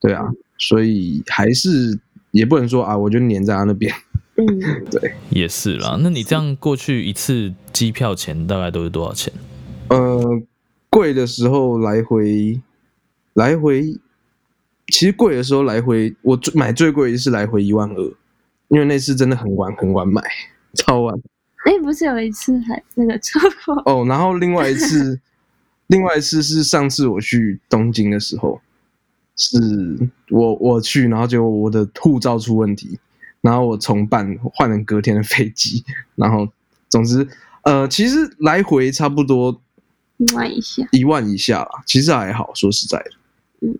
[0.00, 1.98] 对啊，所以还是
[2.30, 3.94] 也不能说啊，我就黏在他那边。
[4.36, 4.46] 嗯，
[4.90, 5.98] 对，也是啦。
[6.02, 9.32] 那你这样过去一次机票钱大概都是多少钱？
[9.88, 10.42] 呃，
[10.88, 12.58] 贵的时候来回
[13.34, 13.82] 来回，
[14.86, 18.12] 其实贵的时候来回，我最买最贵的是来回一万二，
[18.70, 20.20] 因为那次真的很晚很晚买，
[20.74, 21.14] 超晚。
[21.64, 25.20] 哎，不是有一次还那个车祸哦，然后另外一次，
[25.88, 28.60] 另外一次是上次我去东京的时候，
[29.36, 29.58] 是
[30.30, 32.98] 我我去，然后就我的护照出问题。
[33.42, 35.82] 然后我重办换了隔天的飞机，
[36.14, 36.46] 然后
[36.90, 37.26] 总之，
[37.62, 39.58] 呃，其实来回差不多
[40.18, 43.10] 一万以下，一万以下啦，其实还好，说实在的。
[43.62, 43.78] 嗯，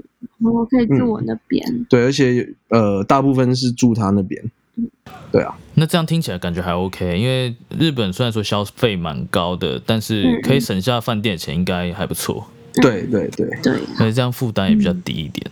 [0.51, 1.87] 我可以住我那边。
[1.91, 4.43] 对，而且呃，大部分是住他那边。
[4.81, 5.55] 嗯，对啊。
[5.75, 12.47] 那这样听起来感觉还 OK，因为日本虽然说消费蛮高的，但是可以省下饭店钱，应该还不错。
[12.75, 15.51] 对对对对，所以这样负担也比较低一点。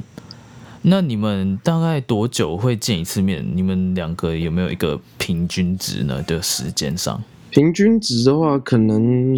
[0.83, 3.45] 那你们大概多久会见一次面？
[3.55, 6.23] 你们两个有没有一个平均值呢？
[6.23, 9.37] 的时间上，平均值的话，可能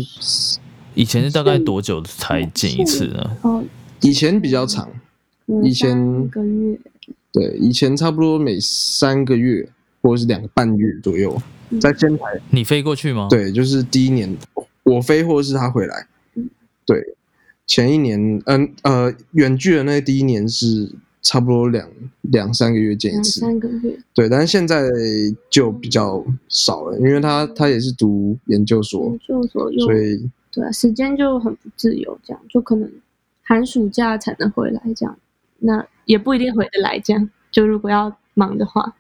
[0.95, 3.31] 以前是大概多久才见一次呢？
[3.43, 3.65] 哦，
[4.03, 4.87] 以前比较长，
[5.65, 6.79] 以前个月，
[7.33, 9.67] 对，以前差不多每三个月
[10.03, 11.37] 或者是两个半月左右，
[11.81, 13.29] 在仙台，你飞过去吗？
[13.31, 14.37] 对，就是第一年
[14.83, 16.07] 我飞，或者是他回来。
[16.85, 17.15] 对，
[17.67, 20.91] 前一年，嗯呃，远距的那第一年是。
[21.23, 21.87] 差不多两
[22.23, 23.95] 两三个月见一次，三个月。
[24.15, 24.89] 对，但是现在
[25.51, 32.91] 就比较少了，因为他他也是读研究所，研究所，所以对啊，时间就很不自由，这样就可能
[33.43, 35.15] 寒暑假才能回来，这样
[35.59, 38.97] 那也不一定回得来，这样就如果要忙的话，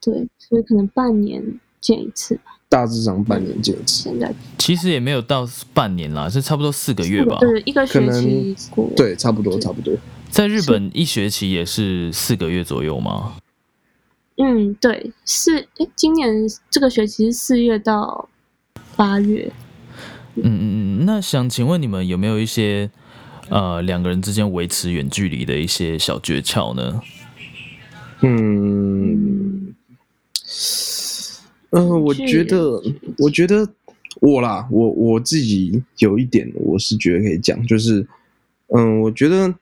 [0.00, 1.42] 对，所以可能半年
[1.80, 4.04] 见一次吧，大致上半年见一次。
[4.04, 9.94] 现在其实也没有到半年啦，是差不多四个月吧，对，一个学期过，对，差不多差不多。
[10.30, 13.34] 在日本一学期也是四个月左右吗？
[14.36, 16.32] 嗯，对，是哎，今年
[16.70, 18.28] 这个学期是四月到
[18.96, 19.52] 八月。
[20.36, 22.88] 嗯嗯嗯，那想请问你们有没有一些
[23.48, 27.02] 呃两个人之间维持远距离的一些小诀窍呢？
[28.22, 29.09] 嗯，
[31.70, 32.82] 嗯，我觉得，
[33.18, 33.68] 我觉得
[34.20, 38.06] 我啦，我我自己有一点，我是觉得可以讲，就是
[38.68, 39.54] 嗯，我觉得。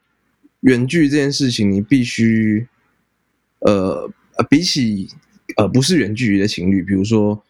[0.63, 2.67] 远距这件事情，你必须，
[3.61, 5.09] 呃呃，比起
[5.57, 7.41] 呃不是远距离的情侣，比如说，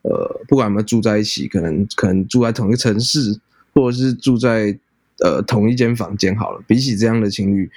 [0.00, 3.38] 呃，不管有没有住在一起，可能可能住在同一个城市，
[3.74, 4.74] 或者是住在
[5.22, 6.64] 呃同一间房间好了。
[6.66, 7.70] 比起这样的情侣，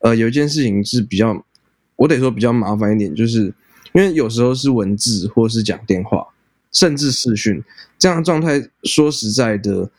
[0.00, 1.46] 呃，有一件事情是比较，
[1.94, 3.54] 我得说比较麻烦一点，就是
[3.94, 6.28] 因为有时候是文字，或是讲电话，
[6.70, 7.64] 甚至视讯
[7.98, 9.90] 这样的状态，说实在的，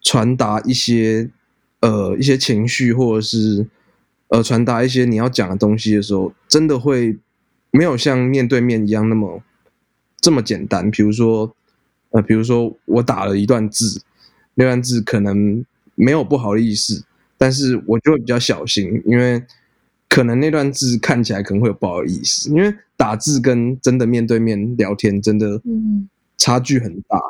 [0.00, 1.28] 传达一些。
[1.80, 3.66] 呃，一些情绪或者是
[4.28, 7.18] 呃，传达一些你要讲的东西的时候，真的会
[7.70, 9.42] 没有像面对面一样那么
[10.18, 10.90] 这么简单。
[10.90, 11.54] 比如说，
[12.12, 14.00] 呃，比如说我打了一段字，
[14.54, 15.62] 那段字可能
[15.94, 17.04] 没有不好的意思，
[17.36, 19.44] 但是我就会比较小心，因为
[20.08, 22.48] 可能那段字看起来可能会有不好意思。
[22.48, 27.20] 因为打字跟真的面对面聊天，真的，嗯，差距很大，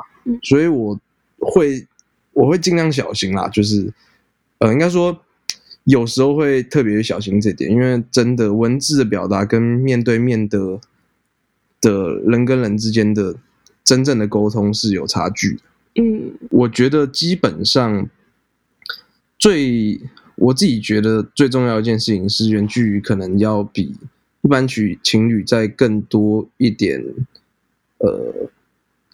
[0.41, 0.97] 所以我
[1.37, 1.85] 会
[2.31, 3.93] 我会尽量小心啦，就是
[4.59, 5.19] 呃，应该说
[5.83, 10.79] 有时候会特别小心这点，因为真的文字的表达跟面对面的
[11.81, 13.35] 的人跟人之间的
[13.83, 15.55] 真正的沟通是有差距。
[15.55, 15.61] 的。
[15.95, 18.09] 嗯，我觉得基本上
[19.37, 19.99] 最
[20.37, 23.93] 我自己觉得最重要一件事情是，远距离可能要比
[24.45, 27.03] 一般取情侣在更多一点，
[27.97, 28.47] 呃，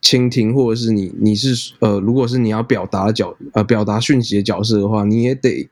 [0.02, 5.70] 倾听，或者是你你是呃，如果是你要表达角呃表达讯息的角色的话，你也得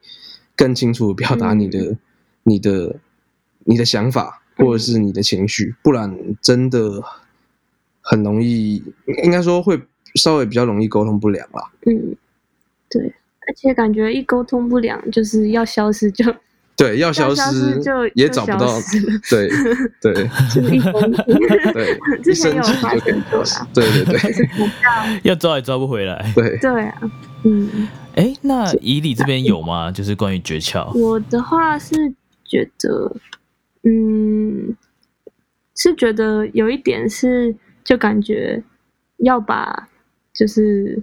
[0.55, 1.97] 更清楚的表达你的
[2.43, 2.95] 你的
[3.65, 7.03] 你的想法或者是你的情绪，不然真的
[7.99, 8.81] 很容易，
[9.23, 9.81] 应该说会。
[10.15, 11.71] 稍微比较容易沟通不良啦。
[11.85, 12.15] 嗯，
[12.89, 13.13] 对，
[13.47, 16.25] 而且感觉一沟通不良，就是要消失就
[16.79, 18.67] 对，要消失就也找不到，
[19.29, 19.49] 对
[20.01, 20.13] 对，
[21.73, 27.01] 对， 之前有发生过啦，对对对，要抓也抓不回来，对对啊，
[27.43, 29.91] 嗯，哎，那以你这边有吗？
[29.91, 31.93] 就是关于诀窍，我的话是
[32.45, 33.13] 觉得，
[33.83, 34.75] 嗯，
[35.75, 38.63] 是觉得有一点是，就感觉
[39.17, 39.87] 要把。
[40.31, 40.95] 就是，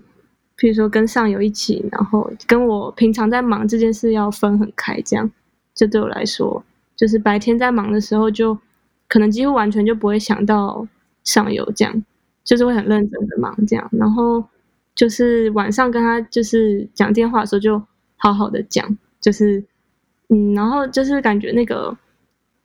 [0.56, 5.30] 譬如说跟上游一起，然后跟我平常在忙这件事要分很开，这样
[5.76, 6.64] 就对我来说，
[6.96, 8.58] 就是白天在忙的时候，就
[9.06, 10.88] 可能几乎完全就不会想到
[11.22, 12.04] 上游，这样
[12.42, 14.42] 就是会很认真的忙这样，然后
[14.94, 17.80] 就是晚上跟他就是讲电话的时候，就
[18.16, 19.62] 好好的讲，就是
[20.30, 21.96] 嗯，然后就是感觉那个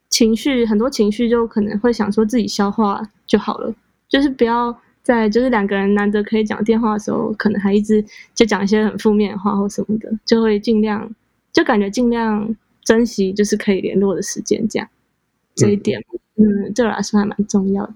[0.09, 3.75] 情绪很多情绪就可能会想说自己消化就好了，
[4.09, 4.75] 就是不要。
[5.03, 11.09] 在就是两个人难得可以讲电话的时候，可能还一直就讲一些很负面的话或什么的，就会尽量
[11.51, 14.87] 就感觉尽量珍惜就是可以联络的时间，这样
[15.55, 15.99] 这一点，
[16.35, 17.93] 嗯，对我来说还蛮重要的。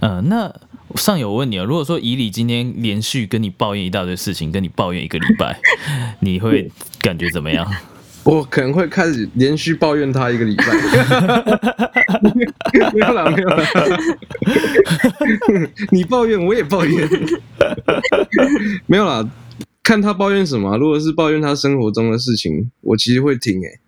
[0.00, 0.54] 嗯，那
[0.94, 5.58] 上有问你啊，如果说以你今天连续跟你抱怨一大堆事情，跟你抱怨一个礼拜，
[6.20, 7.66] 你会感觉怎么样？
[8.24, 10.64] 我可能会开始连续抱怨他一个礼拜，
[12.92, 13.64] 没有了，没有了。
[15.90, 17.08] 你抱怨，我也抱怨，
[18.86, 19.26] 没有啦。
[19.82, 23.80] 看他抱怨什么，如果是抱怨他生活中的事情，我其实会听诶。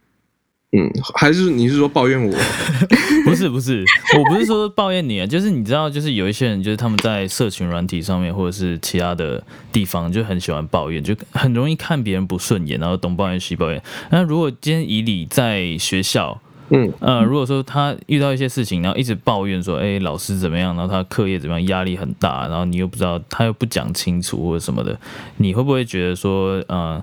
[0.73, 2.33] 嗯，还是你是说抱怨我？
[3.27, 3.85] 不是不是，
[4.17, 13.83] 我不是说抱怨你啊，就是你知道，就是有一些人，就是他们在社群软体上面或者是其他的地方，就很喜欢抱怨，就很容易看别人不顺眼，然后东抱怨西抱怨。
[14.11, 24.97] 那如果今天以你在学校，嗯呃，如果说他遇到一些事情，然后一直抱怨说，哎，老师怎么样，然后他课业怎么样，压力很大，然后你又不知道，他又不讲清楚或者什么的，
[25.39, 27.03] 你会不会觉得说，呃？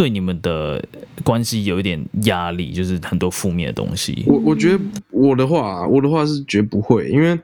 [0.00, 0.82] 对你们的
[1.22, 4.24] 关系有一点压力，就是很多负面的东西。
[4.26, 7.38] 我我觉得我的话，我的话是绝不会，因为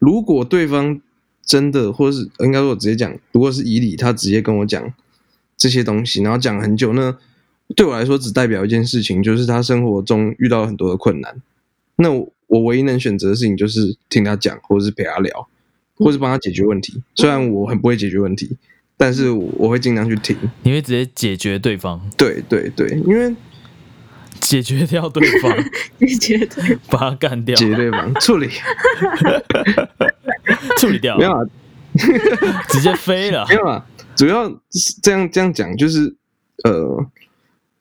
[0.00, 1.00] 如果对方
[1.46, 4.92] 真的，或是应该说我直接讲，如果是以理他直接跟我讲
[5.56, 7.16] 这些东西，然后讲很久，那
[7.76, 11.40] 对我来说只代表一件事情，就是他生活中遇到了很多的困难。
[11.98, 12.10] 那
[12.48, 15.46] 我唯一能选择的事情就是听他讲，或者是陪他聊，
[15.94, 17.00] 或是帮他解决问题。
[17.14, 18.56] 虽然我很不会解决问题。
[18.96, 22.00] 但是我会尽量去听，你会直接解决对方？
[22.16, 23.34] 对对对，因为
[24.40, 25.56] 解决掉对方，
[25.98, 28.48] 解决对，把他干掉，解决对方，处理，
[30.78, 31.40] 处理掉，没有啊，
[32.68, 33.84] 直接飞了，没有啊。
[34.16, 34.48] 主要
[35.02, 36.14] 这样这样讲，就是
[36.62, 37.04] 呃，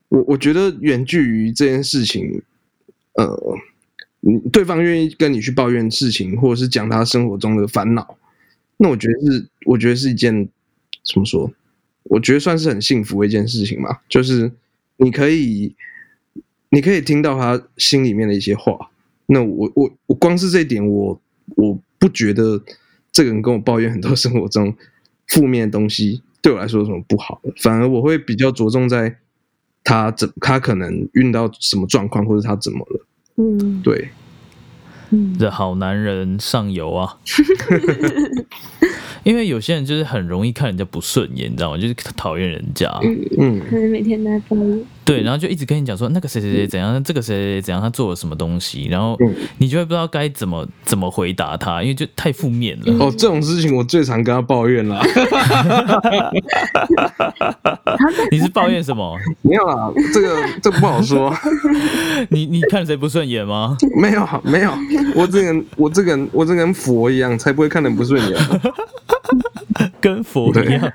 [0.09, 2.41] 我我觉得远距于这件事情，
[3.13, 3.39] 呃，
[4.51, 8.17] 对方愿意跟你去抱怨事情，或者是讲他生活中的烦恼。
[8.77, 10.49] 那我觉得是，我觉得是一件
[11.03, 11.51] 怎么说？
[12.03, 13.99] 我觉得算是很幸福的一件事情嘛。
[14.09, 14.51] 就是
[14.97, 15.73] 你可以，
[16.69, 18.89] 你可以听到他心里面的一些话。
[19.27, 21.19] 那我我我光是这一点，我
[21.55, 22.61] 我不觉得
[23.11, 24.75] 这个人跟我抱怨很多生活中
[25.27, 27.53] 负面的东西，对我来说有什么不好的。
[27.57, 29.17] 反而我会比较着重在
[29.83, 33.05] 他怎他可能遇到什么状况，或者他怎么了。
[33.37, 34.09] 嗯，对。
[35.37, 37.19] 这好男人上游啊！
[39.23, 41.77] 因为有些人就是很容易看人家不顺眼，你知道吗？
[41.77, 42.89] 就是讨厌人家，
[43.37, 44.83] 嗯，可能每天都在抱怨。
[45.05, 49.17] 对，然后就一直跟你讲说那个谁谁谁怎样，这个谁谁谁怎样，他做了什么东西，然后
[49.57, 53.05] 你就会不知道该怎么怎么回答他，因为就太负面了。
[53.05, 55.01] 哦，这种事情我最常跟他抱怨了。
[58.31, 59.17] 你是抱怨什么？
[59.41, 61.33] 没有啊，这个这不好说。
[62.29, 63.77] 你你看谁不顺眼吗？
[63.95, 64.71] 没有没有，
[65.15, 68.37] 我这个人我这个人我这个人佛一样，才不会看人不顺眼。
[70.03, 70.91] 跟佛一样。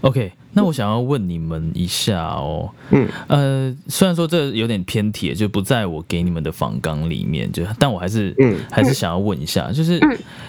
[0.00, 9.98] OK，那我想要问你们一下哦，嗯，呃，虽然说这有点偏题，就不在我给你们的访纲里面，就但我还是，嗯，还是想要问一下，就是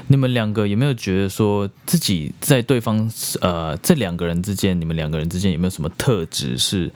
[0.07, 3.09] 你们两个有没有觉得说自己在对方，
[3.41, 6.91] 呃，这两个人之间，你们两个人之间有没有什么特质是，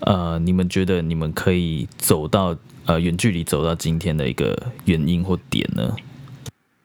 [0.00, 5.94] 呃，你们觉得你们可以走到，呃，远距离走到今天的一个原因或点呢？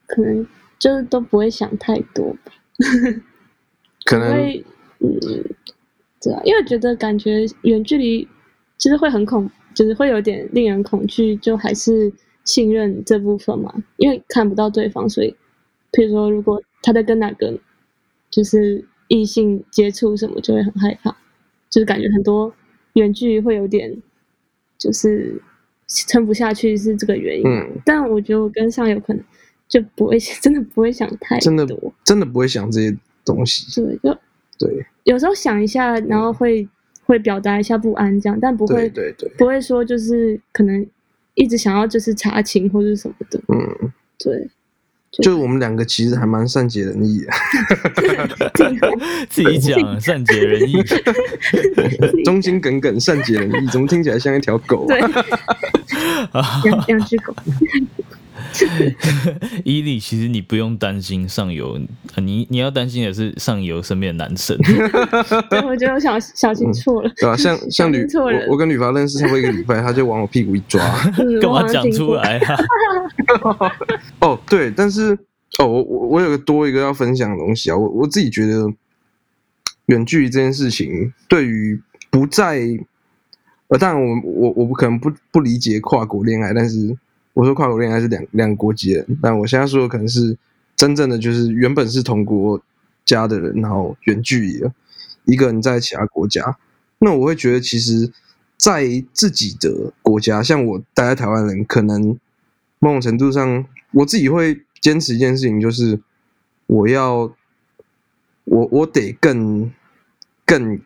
[0.06, 0.46] 可能
[0.78, 2.52] 就是都不会想太多吧，
[4.04, 4.32] 可能，
[5.00, 5.18] 嗯，
[6.22, 8.26] 对啊，因为觉得感觉远距离
[8.78, 12.12] 其实会很恐，就是会有点令人恐惧，就还是
[12.44, 15.34] 信任这部分嘛，因为看不到对方，所以，
[15.92, 17.58] 譬如说如果他在跟哪个
[18.30, 21.10] 就是异性接触什么，就会很害怕，
[21.68, 22.52] 就是感觉很多
[22.94, 24.00] 远距离会有点
[24.78, 25.42] 就是
[25.86, 27.46] 撑不下去，是这个原因。
[27.46, 29.22] 嗯，但我觉得我跟上有可能。
[29.68, 31.66] 就不会真的不会想太真的
[32.04, 33.66] 真的不会想这些东西。
[33.80, 34.18] 对，就
[34.58, 34.86] 对。
[35.04, 36.66] 有时候想一下，然后会
[37.04, 40.86] 会表达一下不安，这样，但不会对对不会说就是可能
[41.34, 43.40] 一直想要就是查情或者什么的。
[43.48, 44.48] 嗯，对。
[45.22, 47.32] 就我们两个其实还蛮善解人意的。
[49.30, 50.76] 自己讲善解人意，
[52.24, 54.84] 忠心耿耿，善解人意，怎么听起来像一条狗？
[54.86, 55.00] 对，
[56.62, 57.34] 两两只狗。
[59.64, 61.78] 伊利，其实你不用担心上游，
[62.16, 64.56] 你你要担心的是上游身边的男生。
[65.50, 67.36] 对，我觉得我小小清楚了，对吧？
[67.36, 70.80] 像 像女，我我跟女发认识差不多一个礼拜，他就往我屁股一抓，
[71.40, 72.56] 干嘛讲出来啊？
[74.20, 75.12] 哦，对，但是
[75.58, 78.72] 哦，我我我有个多一个要分享的东西啊，我我自己觉得
[79.86, 81.80] 远距离这件事情，对于
[82.10, 82.60] 不在，
[83.68, 86.96] 呃，当然我我我不可能不不理解跨国恋爱，但是。
[87.38, 90.36] 我说跨国恋爱是两两国籍人，但我现在说的可能是
[90.74, 92.60] 真正的，就是原本是同国
[93.04, 94.72] 家的人，然后远距离了，
[95.24, 96.58] 一个人在其他国家。
[96.98, 98.10] 那我会觉得，其实，
[98.56, 102.18] 在自己的国家，像我待在台湾人，可能
[102.80, 106.00] 某种程度上，我自己会坚持一件事情，就是
[106.66, 107.32] 我要
[108.46, 109.70] 我我得更
[110.44, 110.80] 更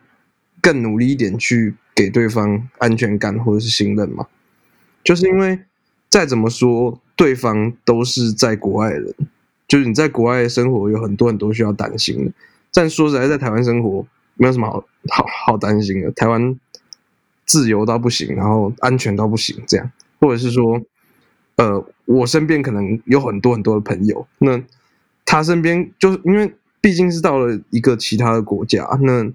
[0.61, 4.27] 更努力一点，去给对方安全感或者是信任嘛，
[5.03, 5.59] 就是因为。
[6.13, 9.15] 再怎么说，对方都是在国外人，
[9.67, 12.33] 就是你在国外生活有很多很多需要担心的。
[12.71, 16.11] 但说实在，在台湾生活没有什么好好好担心的。
[16.13, 16.55] 台湾
[17.47, 20.83] 自由到不行，然后安全到不行，这样，或者是说，
[21.57, 24.63] 呃，我身边可能有很多很多的朋友，那
[25.25, 29.27] 他身边就是因为毕竟是到了一个其他的国家，那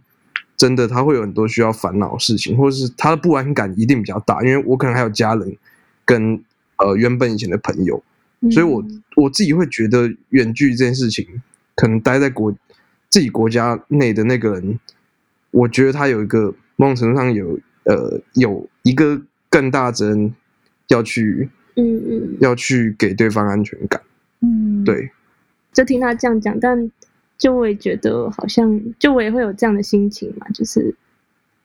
[0.56, 5.58] 真的他会有很多需要烦恼的事情，或者是他的不安感一定比较大，因为我可能还有家人
[6.06, 6.40] 跟。
[6.78, 8.04] 呃，原本以前的朋友，
[8.52, 8.84] 所以我
[9.16, 11.26] 我自己会觉得远距这件事情，
[11.76, 12.54] 可能待在国
[13.10, 14.80] 自己国家内的那个人，
[15.50, 20.36] 我觉得他有一个某种程度上有呃有一个更大责任
[20.90, 24.00] 要去，嗯嗯，要去给对方安全感，
[24.42, 25.10] 嗯，对，
[25.74, 26.92] 就听他这样讲，但
[27.40, 30.94] 就我也觉得好像就我也会有这样的心情嘛，就是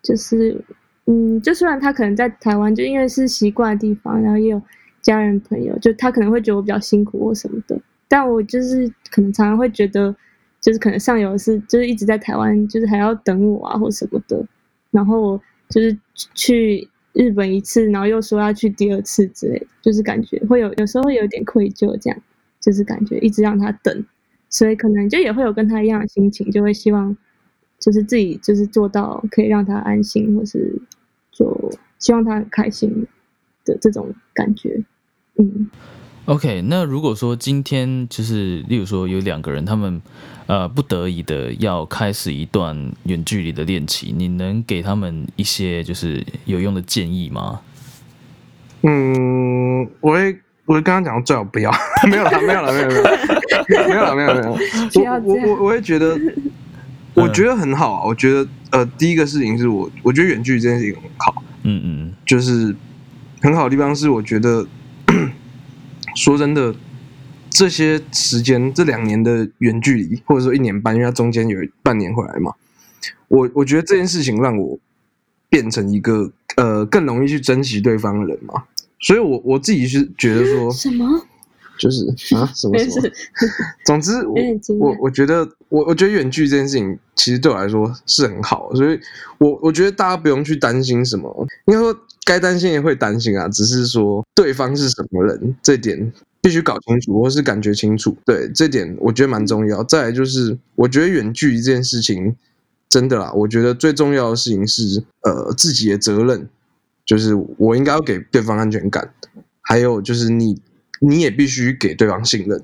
[0.02, 0.58] 就是
[1.04, 4.62] 嗯，就虽然他可能在台湾，就因为是习惯的地方，然后也有。
[5.02, 10.14] 家人朋友，就他可能会觉得我比较辛苦或什么的，但我就是可能常常会觉得，
[10.60, 14.46] 就是可能上游是就是一直在台湾，就是还要等我啊或什么的，
[14.90, 15.98] 然后我就是
[16.34, 22.18] 去日本一次，然后又说要去第二次之类的，就是感觉会有有时候会有点愧疚，这样
[22.60, 24.04] 就是感觉一直让他等，
[24.48, 27.16] 所以可能就也会有跟他一样的心情，就会希望
[27.80, 30.80] 就是自己就是做到可以让他安心，或是
[31.32, 33.06] 就希望他很开心
[33.64, 34.82] 的这种感觉。
[35.38, 35.70] 嗯
[36.26, 40.00] ，OK，那如果说今天就是，例如说有两个人，他们
[40.46, 47.60] 呃不得已的要开始一段远距离的恋情，你能给他们一些就是有用的建议吗？
[48.82, 51.72] 嗯，我会我会跟他讲最好不要，
[52.06, 53.02] 没有了，没有了，没有没有，
[53.88, 54.52] 没有了，没有没有。
[54.52, 56.14] 我我我我会觉得，
[57.14, 58.04] 我觉得很好啊。
[58.04, 62.76] 我觉得呃，第一个事情是我我觉得远距离这件事情很好，嗯嗯，就是
[63.40, 64.66] 很好的地方是我觉得。
[66.14, 66.74] 说真的，
[67.48, 72.52] 这些时间这两年的远距离，或者说一年半，因为它中间有半年回来嘛，
[73.28, 74.78] 我我觉得这件事情让我
[75.48, 78.64] 变成一个呃更容易去珍惜对方的人嘛，
[79.00, 81.26] 所以我我自己是觉得说什么，
[81.78, 82.06] 就是
[82.36, 83.10] 啊什么什么，
[83.86, 84.36] 总之我
[84.78, 89.00] 我我觉得我我觉得远距这件事情其实对我来说是很好，所以
[89.38, 91.98] 我我觉得大家不用去担心什么，应该说。
[92.24, 98.16] 该担心也会担心啊，只是说对方是什么人，这点必须搞清楚，或是感觉清楚。
[98.24, 99.82] 对，这点我觉得蛮重要。
[99.84, 102.36] 再来就是，我觉得远距离这件事情，
[102.88, 106.48] 真的啦，我觉得最重要的事情是呃自己的责任，
[107.04, 109.12] 就是我应该要给对方安全感，
[109.60, 110.60] 还有就是你
[111.00, 112.62] 你也必须给对方信任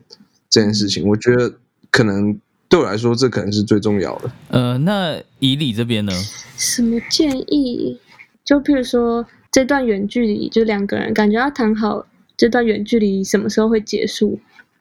[0.48, 1.06] 这件事情。
[1.08, 1.52] 我觉得
[1.90, 2.38] 可能
[2.68, 4.30] 对我来说，这可能是最重要的。
[4.48, 6.12] 呃，那以你这边呢？
[6.56, 7.98] 什么建议？
[8.44, 14.38] 就譬如说这段远距离，就两个人感觉要谈好这段远距离什么时候会结束。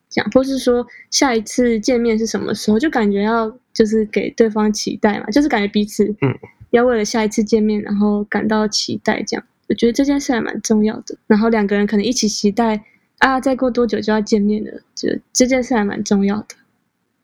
[0.10, 6.34] 讲，或是说下一次见面是什么时候，就感觉要就是给对方期待嘛，就是感觉彼此嗯
[6.70, 11.18] 要为了下一次见面然后感到期待，这样我觉得这件事还蛮重要的。
[11.28, 12.82] 然后两个人可能一起期待
[13.18, 16.56] 啊，再过多久就要见面了，就这件事还蛮重要的。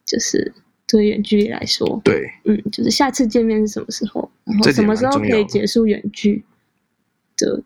[0.05, 0.53] 就是
[0.85, 6.43] 对远距离来说，对，嗯，就是下次见面是什么时候，然后什么时候可以结束远距
[7.37, 7.61] 的，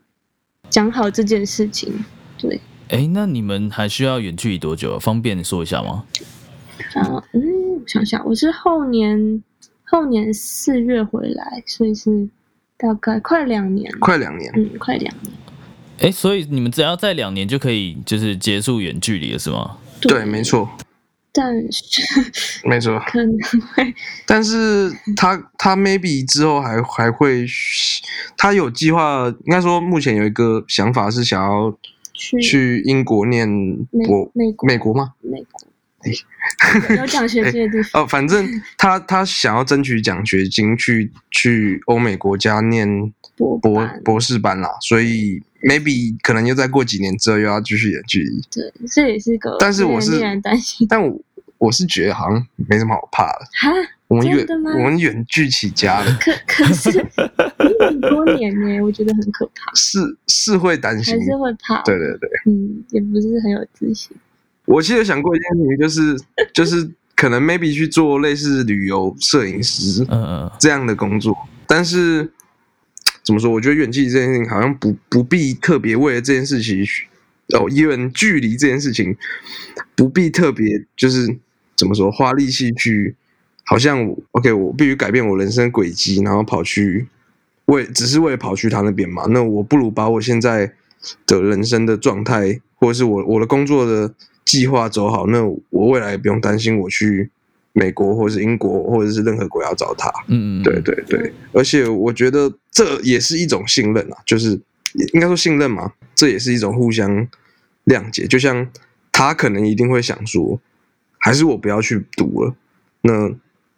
[0.68, 2.04] 讲好这件事情，
[2.38, 2.60] 对。
[2.88, 4.98] 哎，那你们还需要远距离多久？
[4.98, 6.04] 方便说一下吗？
[6.94, 7.42] 啊，嗯，
[7.86, 9.42] 想想，我是后年
[9.84, 12.28] 后年四月回来，所以是
[12.76, 15.32] 大概快两年，快两年，嗯，快两年。
[15.98, 19.76] 哎，所以你们只要在两年就可以就是结束远距离了，是吗？
[20.00, 20.68] 对，没错。
[21.38, 23.38] 但是，没错，可能
[23.74, 23.94] 会。
[24.26, 27.46] 但是他他 maybe 之后还还会，
[28.36, 31.78] 他有计划，应该说目前有一个想法是想要。
[32.42, 33.48] 去英国念
[34.04, 35.12] 博美美国吗？
[35.20, 38.06] 美国，有奖学金的地方 哦。
[38.08, 38.44] 反正
[38.76, 42.88] 他他想要争取奖学金去去欧美国家念
[43.36, 48.42] 博博博士班啦，所以 maybe 可能又再过几年之后又要继续远距离。
[48.50, 51.20] 对，这也是个，但是我是担心，但我
[51.58, 53.44] 我是觉得好像没什么好怕的。
[53.60, 53.68] 哈，
[54.06, 54.46] 我们远
[54.76, 57.04] 我们远距起家的，可 可是。
[57.80, 59.72] 很多年呢，我觉得很可怕。
[59.74, 61.80] 是是会担心，还是会怕？
[61.82, 64.16] 对对对，嗯，也不是很有自信。
[64.64, 71.36] 我其实想过一件事情，就是 就是可能 maybe 去做类似旅游摄影师，嗯嗯，这样的工作。
[71.66, 72.30] 但是
[73.22, 73.50] 怎么说？
[73.50, 76.84] 我觉得远距离这件事情好像不不必特别为了这件事情
[77.54, 79.16] 哦，远距离这件事情
[79.94, 81.38] 不必特别就是
[81.78, 83.14] 怎么说花力气去，
[83.64, 87.06] 好像 OK，我必须改变我人生轨迹，然后跑去。
[87.66, 89.26] 为只是为了跑去他那边嘛？
[89.28, 90.72] 那我不如把我现在
[91.26, 94.10] 的人生的状态，或者是我我的工作的
[94.46, 95.26] 计划走好。
[95.26, 97.28] 那我未来也不用担心我去
[97.74, 100.08] 美国，或者是英国，或者是任何国家找他。
[100.28, 101.30] 嗯嗯，对对对。
[101.52, 104.58] 而且我觉得这也是一种信任啊，就是
[105.12, 107.28] 应该说信任嘛，这也是一种互相
[107.84, 108.26] 谅解。
[108.26, 108.66] 就像
[109.12, 110.58] 他可能一定会想说，
[111.18, 112.54] 还是我不要去读了，
[113.02, 113.28] 那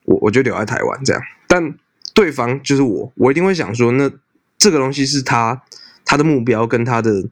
[0.05, 1.23] 我我就留在台湾这样。
[1.47, 1.75] 但
[2.15, 4.11] 对方就是我，我一定会想说，那
[4.59, 5.63] 这个东西是他
[6.05, 7.29] 他的目标跟他的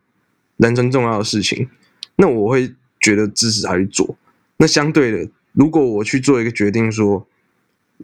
[0.56, 1.68] 人生重要的事情，
[2.16, 4.16] 那我会觉得支持他去做。
[4.56, 7.26] 那相对的，如果我去做一个决定，说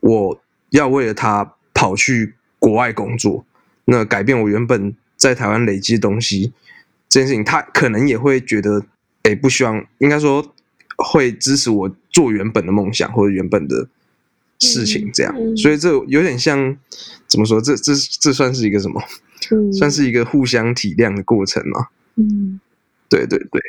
[0.01, 0.41] 我
[0.71, 3.45] 要为了他跑去国外工作，
[3.87, 6.53] 那改变我原本在台湾累积的东西，
[7.09, 8.85] 这件事情，他可能也会觉得，
[9.23, 10.55] 哎，不希望，应该说
[10.97, 13.87] 会支持我做原本的梦想或者原本的。
[14.61, 16.75] 事情这样，所以这有点像
[17.27, 17.61] 怎么说？
[17.61, 19.03] 这这这算是一个什么？
[19.77, 21.89] 算是一个互相体谅的过程嘛？
[22.15, 22.61] 嗯，
[23.11, 23.61] 对对对。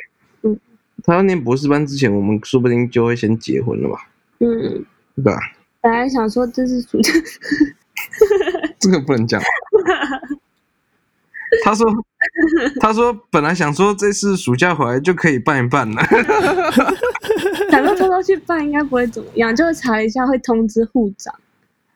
[0.42, 0.58] 嗯，
[1.02, 4.08] 他要念博士班之前，我们说不定就会先结婚了吧？
[4.38, 5.38] 嗯，对吧？
[5.82, 7.12] 本来想说这是暑假，
[8.78, 9.42] 这个不能讲。
[11.62, 11.86] 他说
[12.80, 16.02] ：“他说本来想说这次暑假回来就可以办一办了。”
[17.70, 21.34] 想说偷偷去办应该不会怎么样，就查一下会通知护长，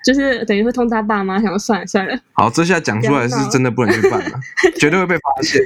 [0.04, 1.40] 就是等于会通知他爸妈。
[1.40, 4.40] 想说算了算了，好，这下讲出来是真的不能去办了，
[4.78, 5.62] 绝对会被发现。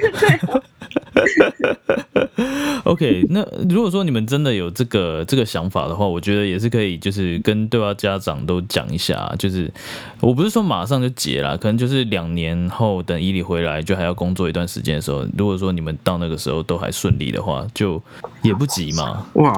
[2.85, 9.33] OK，那如果说你们真的有这个这个想法的话，我觉得也是可以，就是跟对方家长都讲一下。
[9.39, 9.73] 就是
[10.21, 18.03] 我不是说马上就结了，可能就是两年后等伊里回来，就还要工作一段时间的时候，如果说你们到那个时候都还顺利的话，就
[18.43, 19.27] 也不急嘛。
[19.35, 19.53] 哇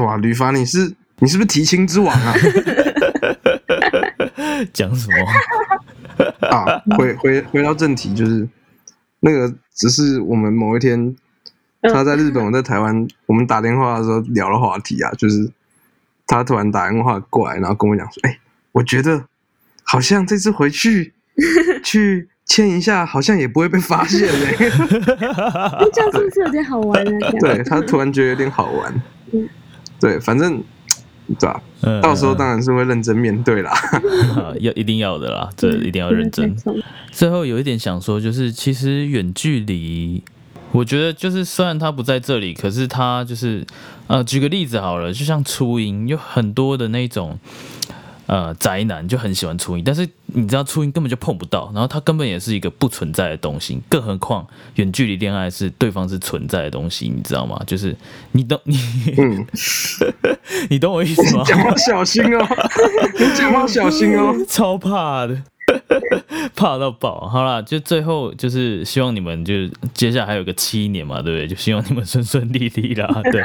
[0.00, 2.34] 哇，吕凡，你是你是不是提亲之王啊？
[4.72, 5.16] 讲什么
[6.48, 6.82] 啊？
[6.96, 8.48] 回回回到正题，就是
[9.24, 11.16] 那个只是我们某一天。
[11.92, 13.08] 他在日本，我在台湾。
[13.26, 15.50] 我们打电话的时候聊了话题啊，就是
[16.28, 18.38] 他突然打电话过来，然后跟我讲说：“哎，
[18.70, 19.24] 我觉得
[19.82, 21.12] 好像这次回去
[21.82, 24.54] 去签一下，好像也不会被发现嘞。”
[25.92, 27.32] 这样是不是有点好玩呢？
[27.40, 29.02] 对他突然觉得有点好玩。
[29.32, 29.48] 嗯，
[29.98, 30.62] 对，反正
[31.38, 31.62] 对吧？
[32.00, 33.72] 到时候当然是会认真面对啦。
[34.60, 36.56] 要一定要的啦，这一定要认真。
[37.10, 40.22] 最后有一点想说，就是其实远距离。
[40.72, 43.62] 我觉得就是，虽然他不在这里，可是他就是，
[44.06, 47.38] 呃，举个例子好了，就像初音有很多的那种，
[48.32, 57.62] 呃宅男，就很喜欢初音，但是你知道初音根本就碰不到，然后它根本也是一个不存在的东西，更何况远距离恋爱是对方是存在的东西，你知道吗？
[57.66, 57.94] 就是
[58.30, 58.78] 你懂你，
[60.70, 61.44] 你懂我意思吗？
[61.44, 62.46] 讲话小心哦，
[63.20, 65.42] 你讲话小心哦，超怕的。
[66.56, 69.54] 怕到爆，好啦，就最后就是希望你们就
[69.94, 71.46] 接下来还有个七年嘛，对不对？
[71.48, 73.08] 就希望你们顺顺利利啦。
[73.30, 73.42] 对，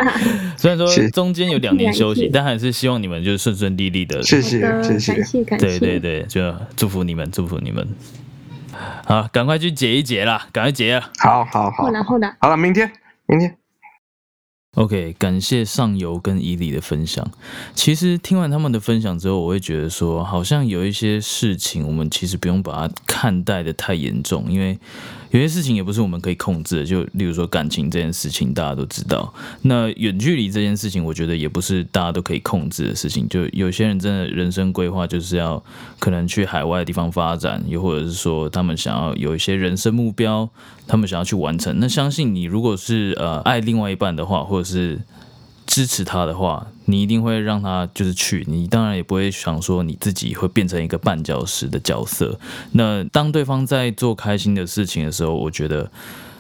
[0.58, 4.22] 虽然说中间有两年休息，但还是希望你们就是顺顺利利的。
[4.24, 5.80] 谢谢，谢谢，感谢，感谢。
[5.80, 7.88] 对对对，就祝福你们，祝福你们。
[9.06, 11.10] 好，赶快去解一解啦，赶快解啊！
[11.20, 12.32] 好好好，然后呢？
[12.40, 12.92] 好了，明天，
[13.26, 13.56] 明天。
[14.78, 17.28] OK，感谢上游跟伊利的分享。
[17.74, 24.78] 其实听完他们的分享之后，我会觉得说，好像有一些事情，我们其实不用把它看待的太严重，因为。
[25.32, 29.34] 有些事情也不是我们可以控制的，就例如说感情这件事情，大家都知道。
[29.64, 33.28] 那远距离这件事情，我觉得也不是大家都可以控制的事情。
[33.30, 35.64] 就有些人真的人生规划就是要
[36.00, 40.50] 可能去海外的地方发展，又或者是说他们想要有一些人生目标，
[40.88, 41.78] 他们想要去完成。
[41.80, 45.00] 那相信你，如果是呃爱另外一半的话，或者是。
[45.68, 48.44] 支持他的话，你一定会让他就是去。
[48.48, 52.40] 你当然也不会想说你自己会变成一个绊脚石的角色。
[52.72, 55.92] 那当对方在做开心的事情的时候，我觉得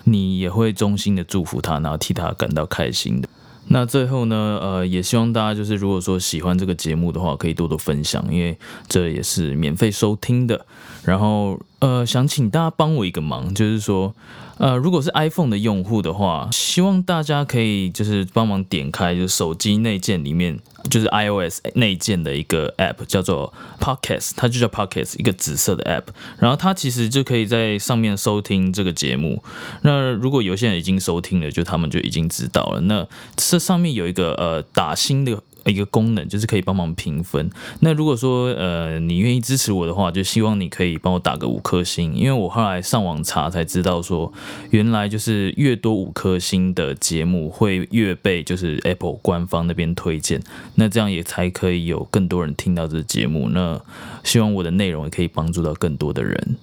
[0.05, 3.28] 你也会衷心的祝福他，然后替他感到开心的。
[3.69, 8.57] 那最后呢，呃，也希望大家就是如果说喜欢这个节目的话，可以多多分享，因为
[8.88, 10.65] 这也是免费收听的。
[11.03, 14.13] 然后，呃，想请大家帮我一个忙，就是说。
[14.59, 20.57] 呃，如果是 iPhone 的用户的话，希望大家可以就是帮忙点开，就是手机内建里面
[20.89, 29.43] 就是 iOS 内建的一个 App，叫做 Podcast，它就叫 Podcast，一个紫色的 App，然后它其实就可以在上面收听这个节目。
[29.84, 32.82] 那如果有些人已经收听了，就他们就已经知道了。
[32.82, 35.39] 那这上面有一个呃打新的。
[35.70, 37.49] 一个功能就是可以帮忙评分。
[37.82, 44.32] 那如果说呃你愿意支持我的话，就希望你可以帮我打个五颗星，因为我后来上网查才知道说，
[44.72, 50.41] 原来就是越多五颗星的节目会越被就是 Apple 官方那边推荐，
[50.76, 53.49] 那这样也才可以有更多人听到这个节目。
[53.49, 53.80] 那
[54.24, 56.57] 希望我的内容也可以帮助到更多的人。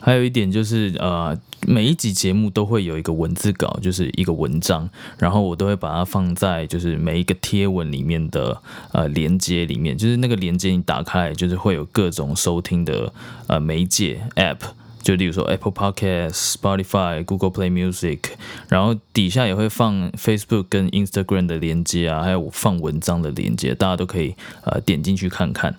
[0.00, 4.88] 还有一点就是，呃，每一集节目都会有一个文字稿，就是一个文章，
[5.18, 8.60] 然后我都会把它放在就是每一个贴文里面的
[8.92, 13.12] 呃连接里面，就是那个连接你打开，就是会有各种收听的
[13.46, 14.58] 呃媒介 App，
[15.02, 18.20] 就例如说 Apple Podcast、Spotify、Google Play Music，
[18.68, 24.34] 然后底下也会放 Facebook 跟 Instagram 的连接啊，还有放文章的连接，大家都可以
[24.64, 25.76] 呃点进去看看。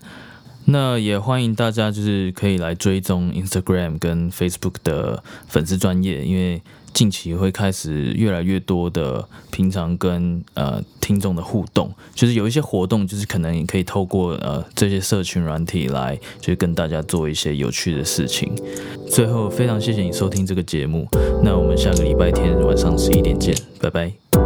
[0.66, 6.62] 那也欢迎大家，就是可以来追踪 Instagram 跟 Facebook 的粉丝专业，因为
[6.94, 18.54] 近期会开始越来越多的平常跟呃听众的互动，就是有一些活动，就是可能也可以透过呃这些社群软体来，就是跟大家做一些有趣的事情。
[19.10, 21.08] 最后，非常谢谢你收听这个节目，
[21.44, 24.41] 那我们下个礼拜天晚上十一点见，拜拜。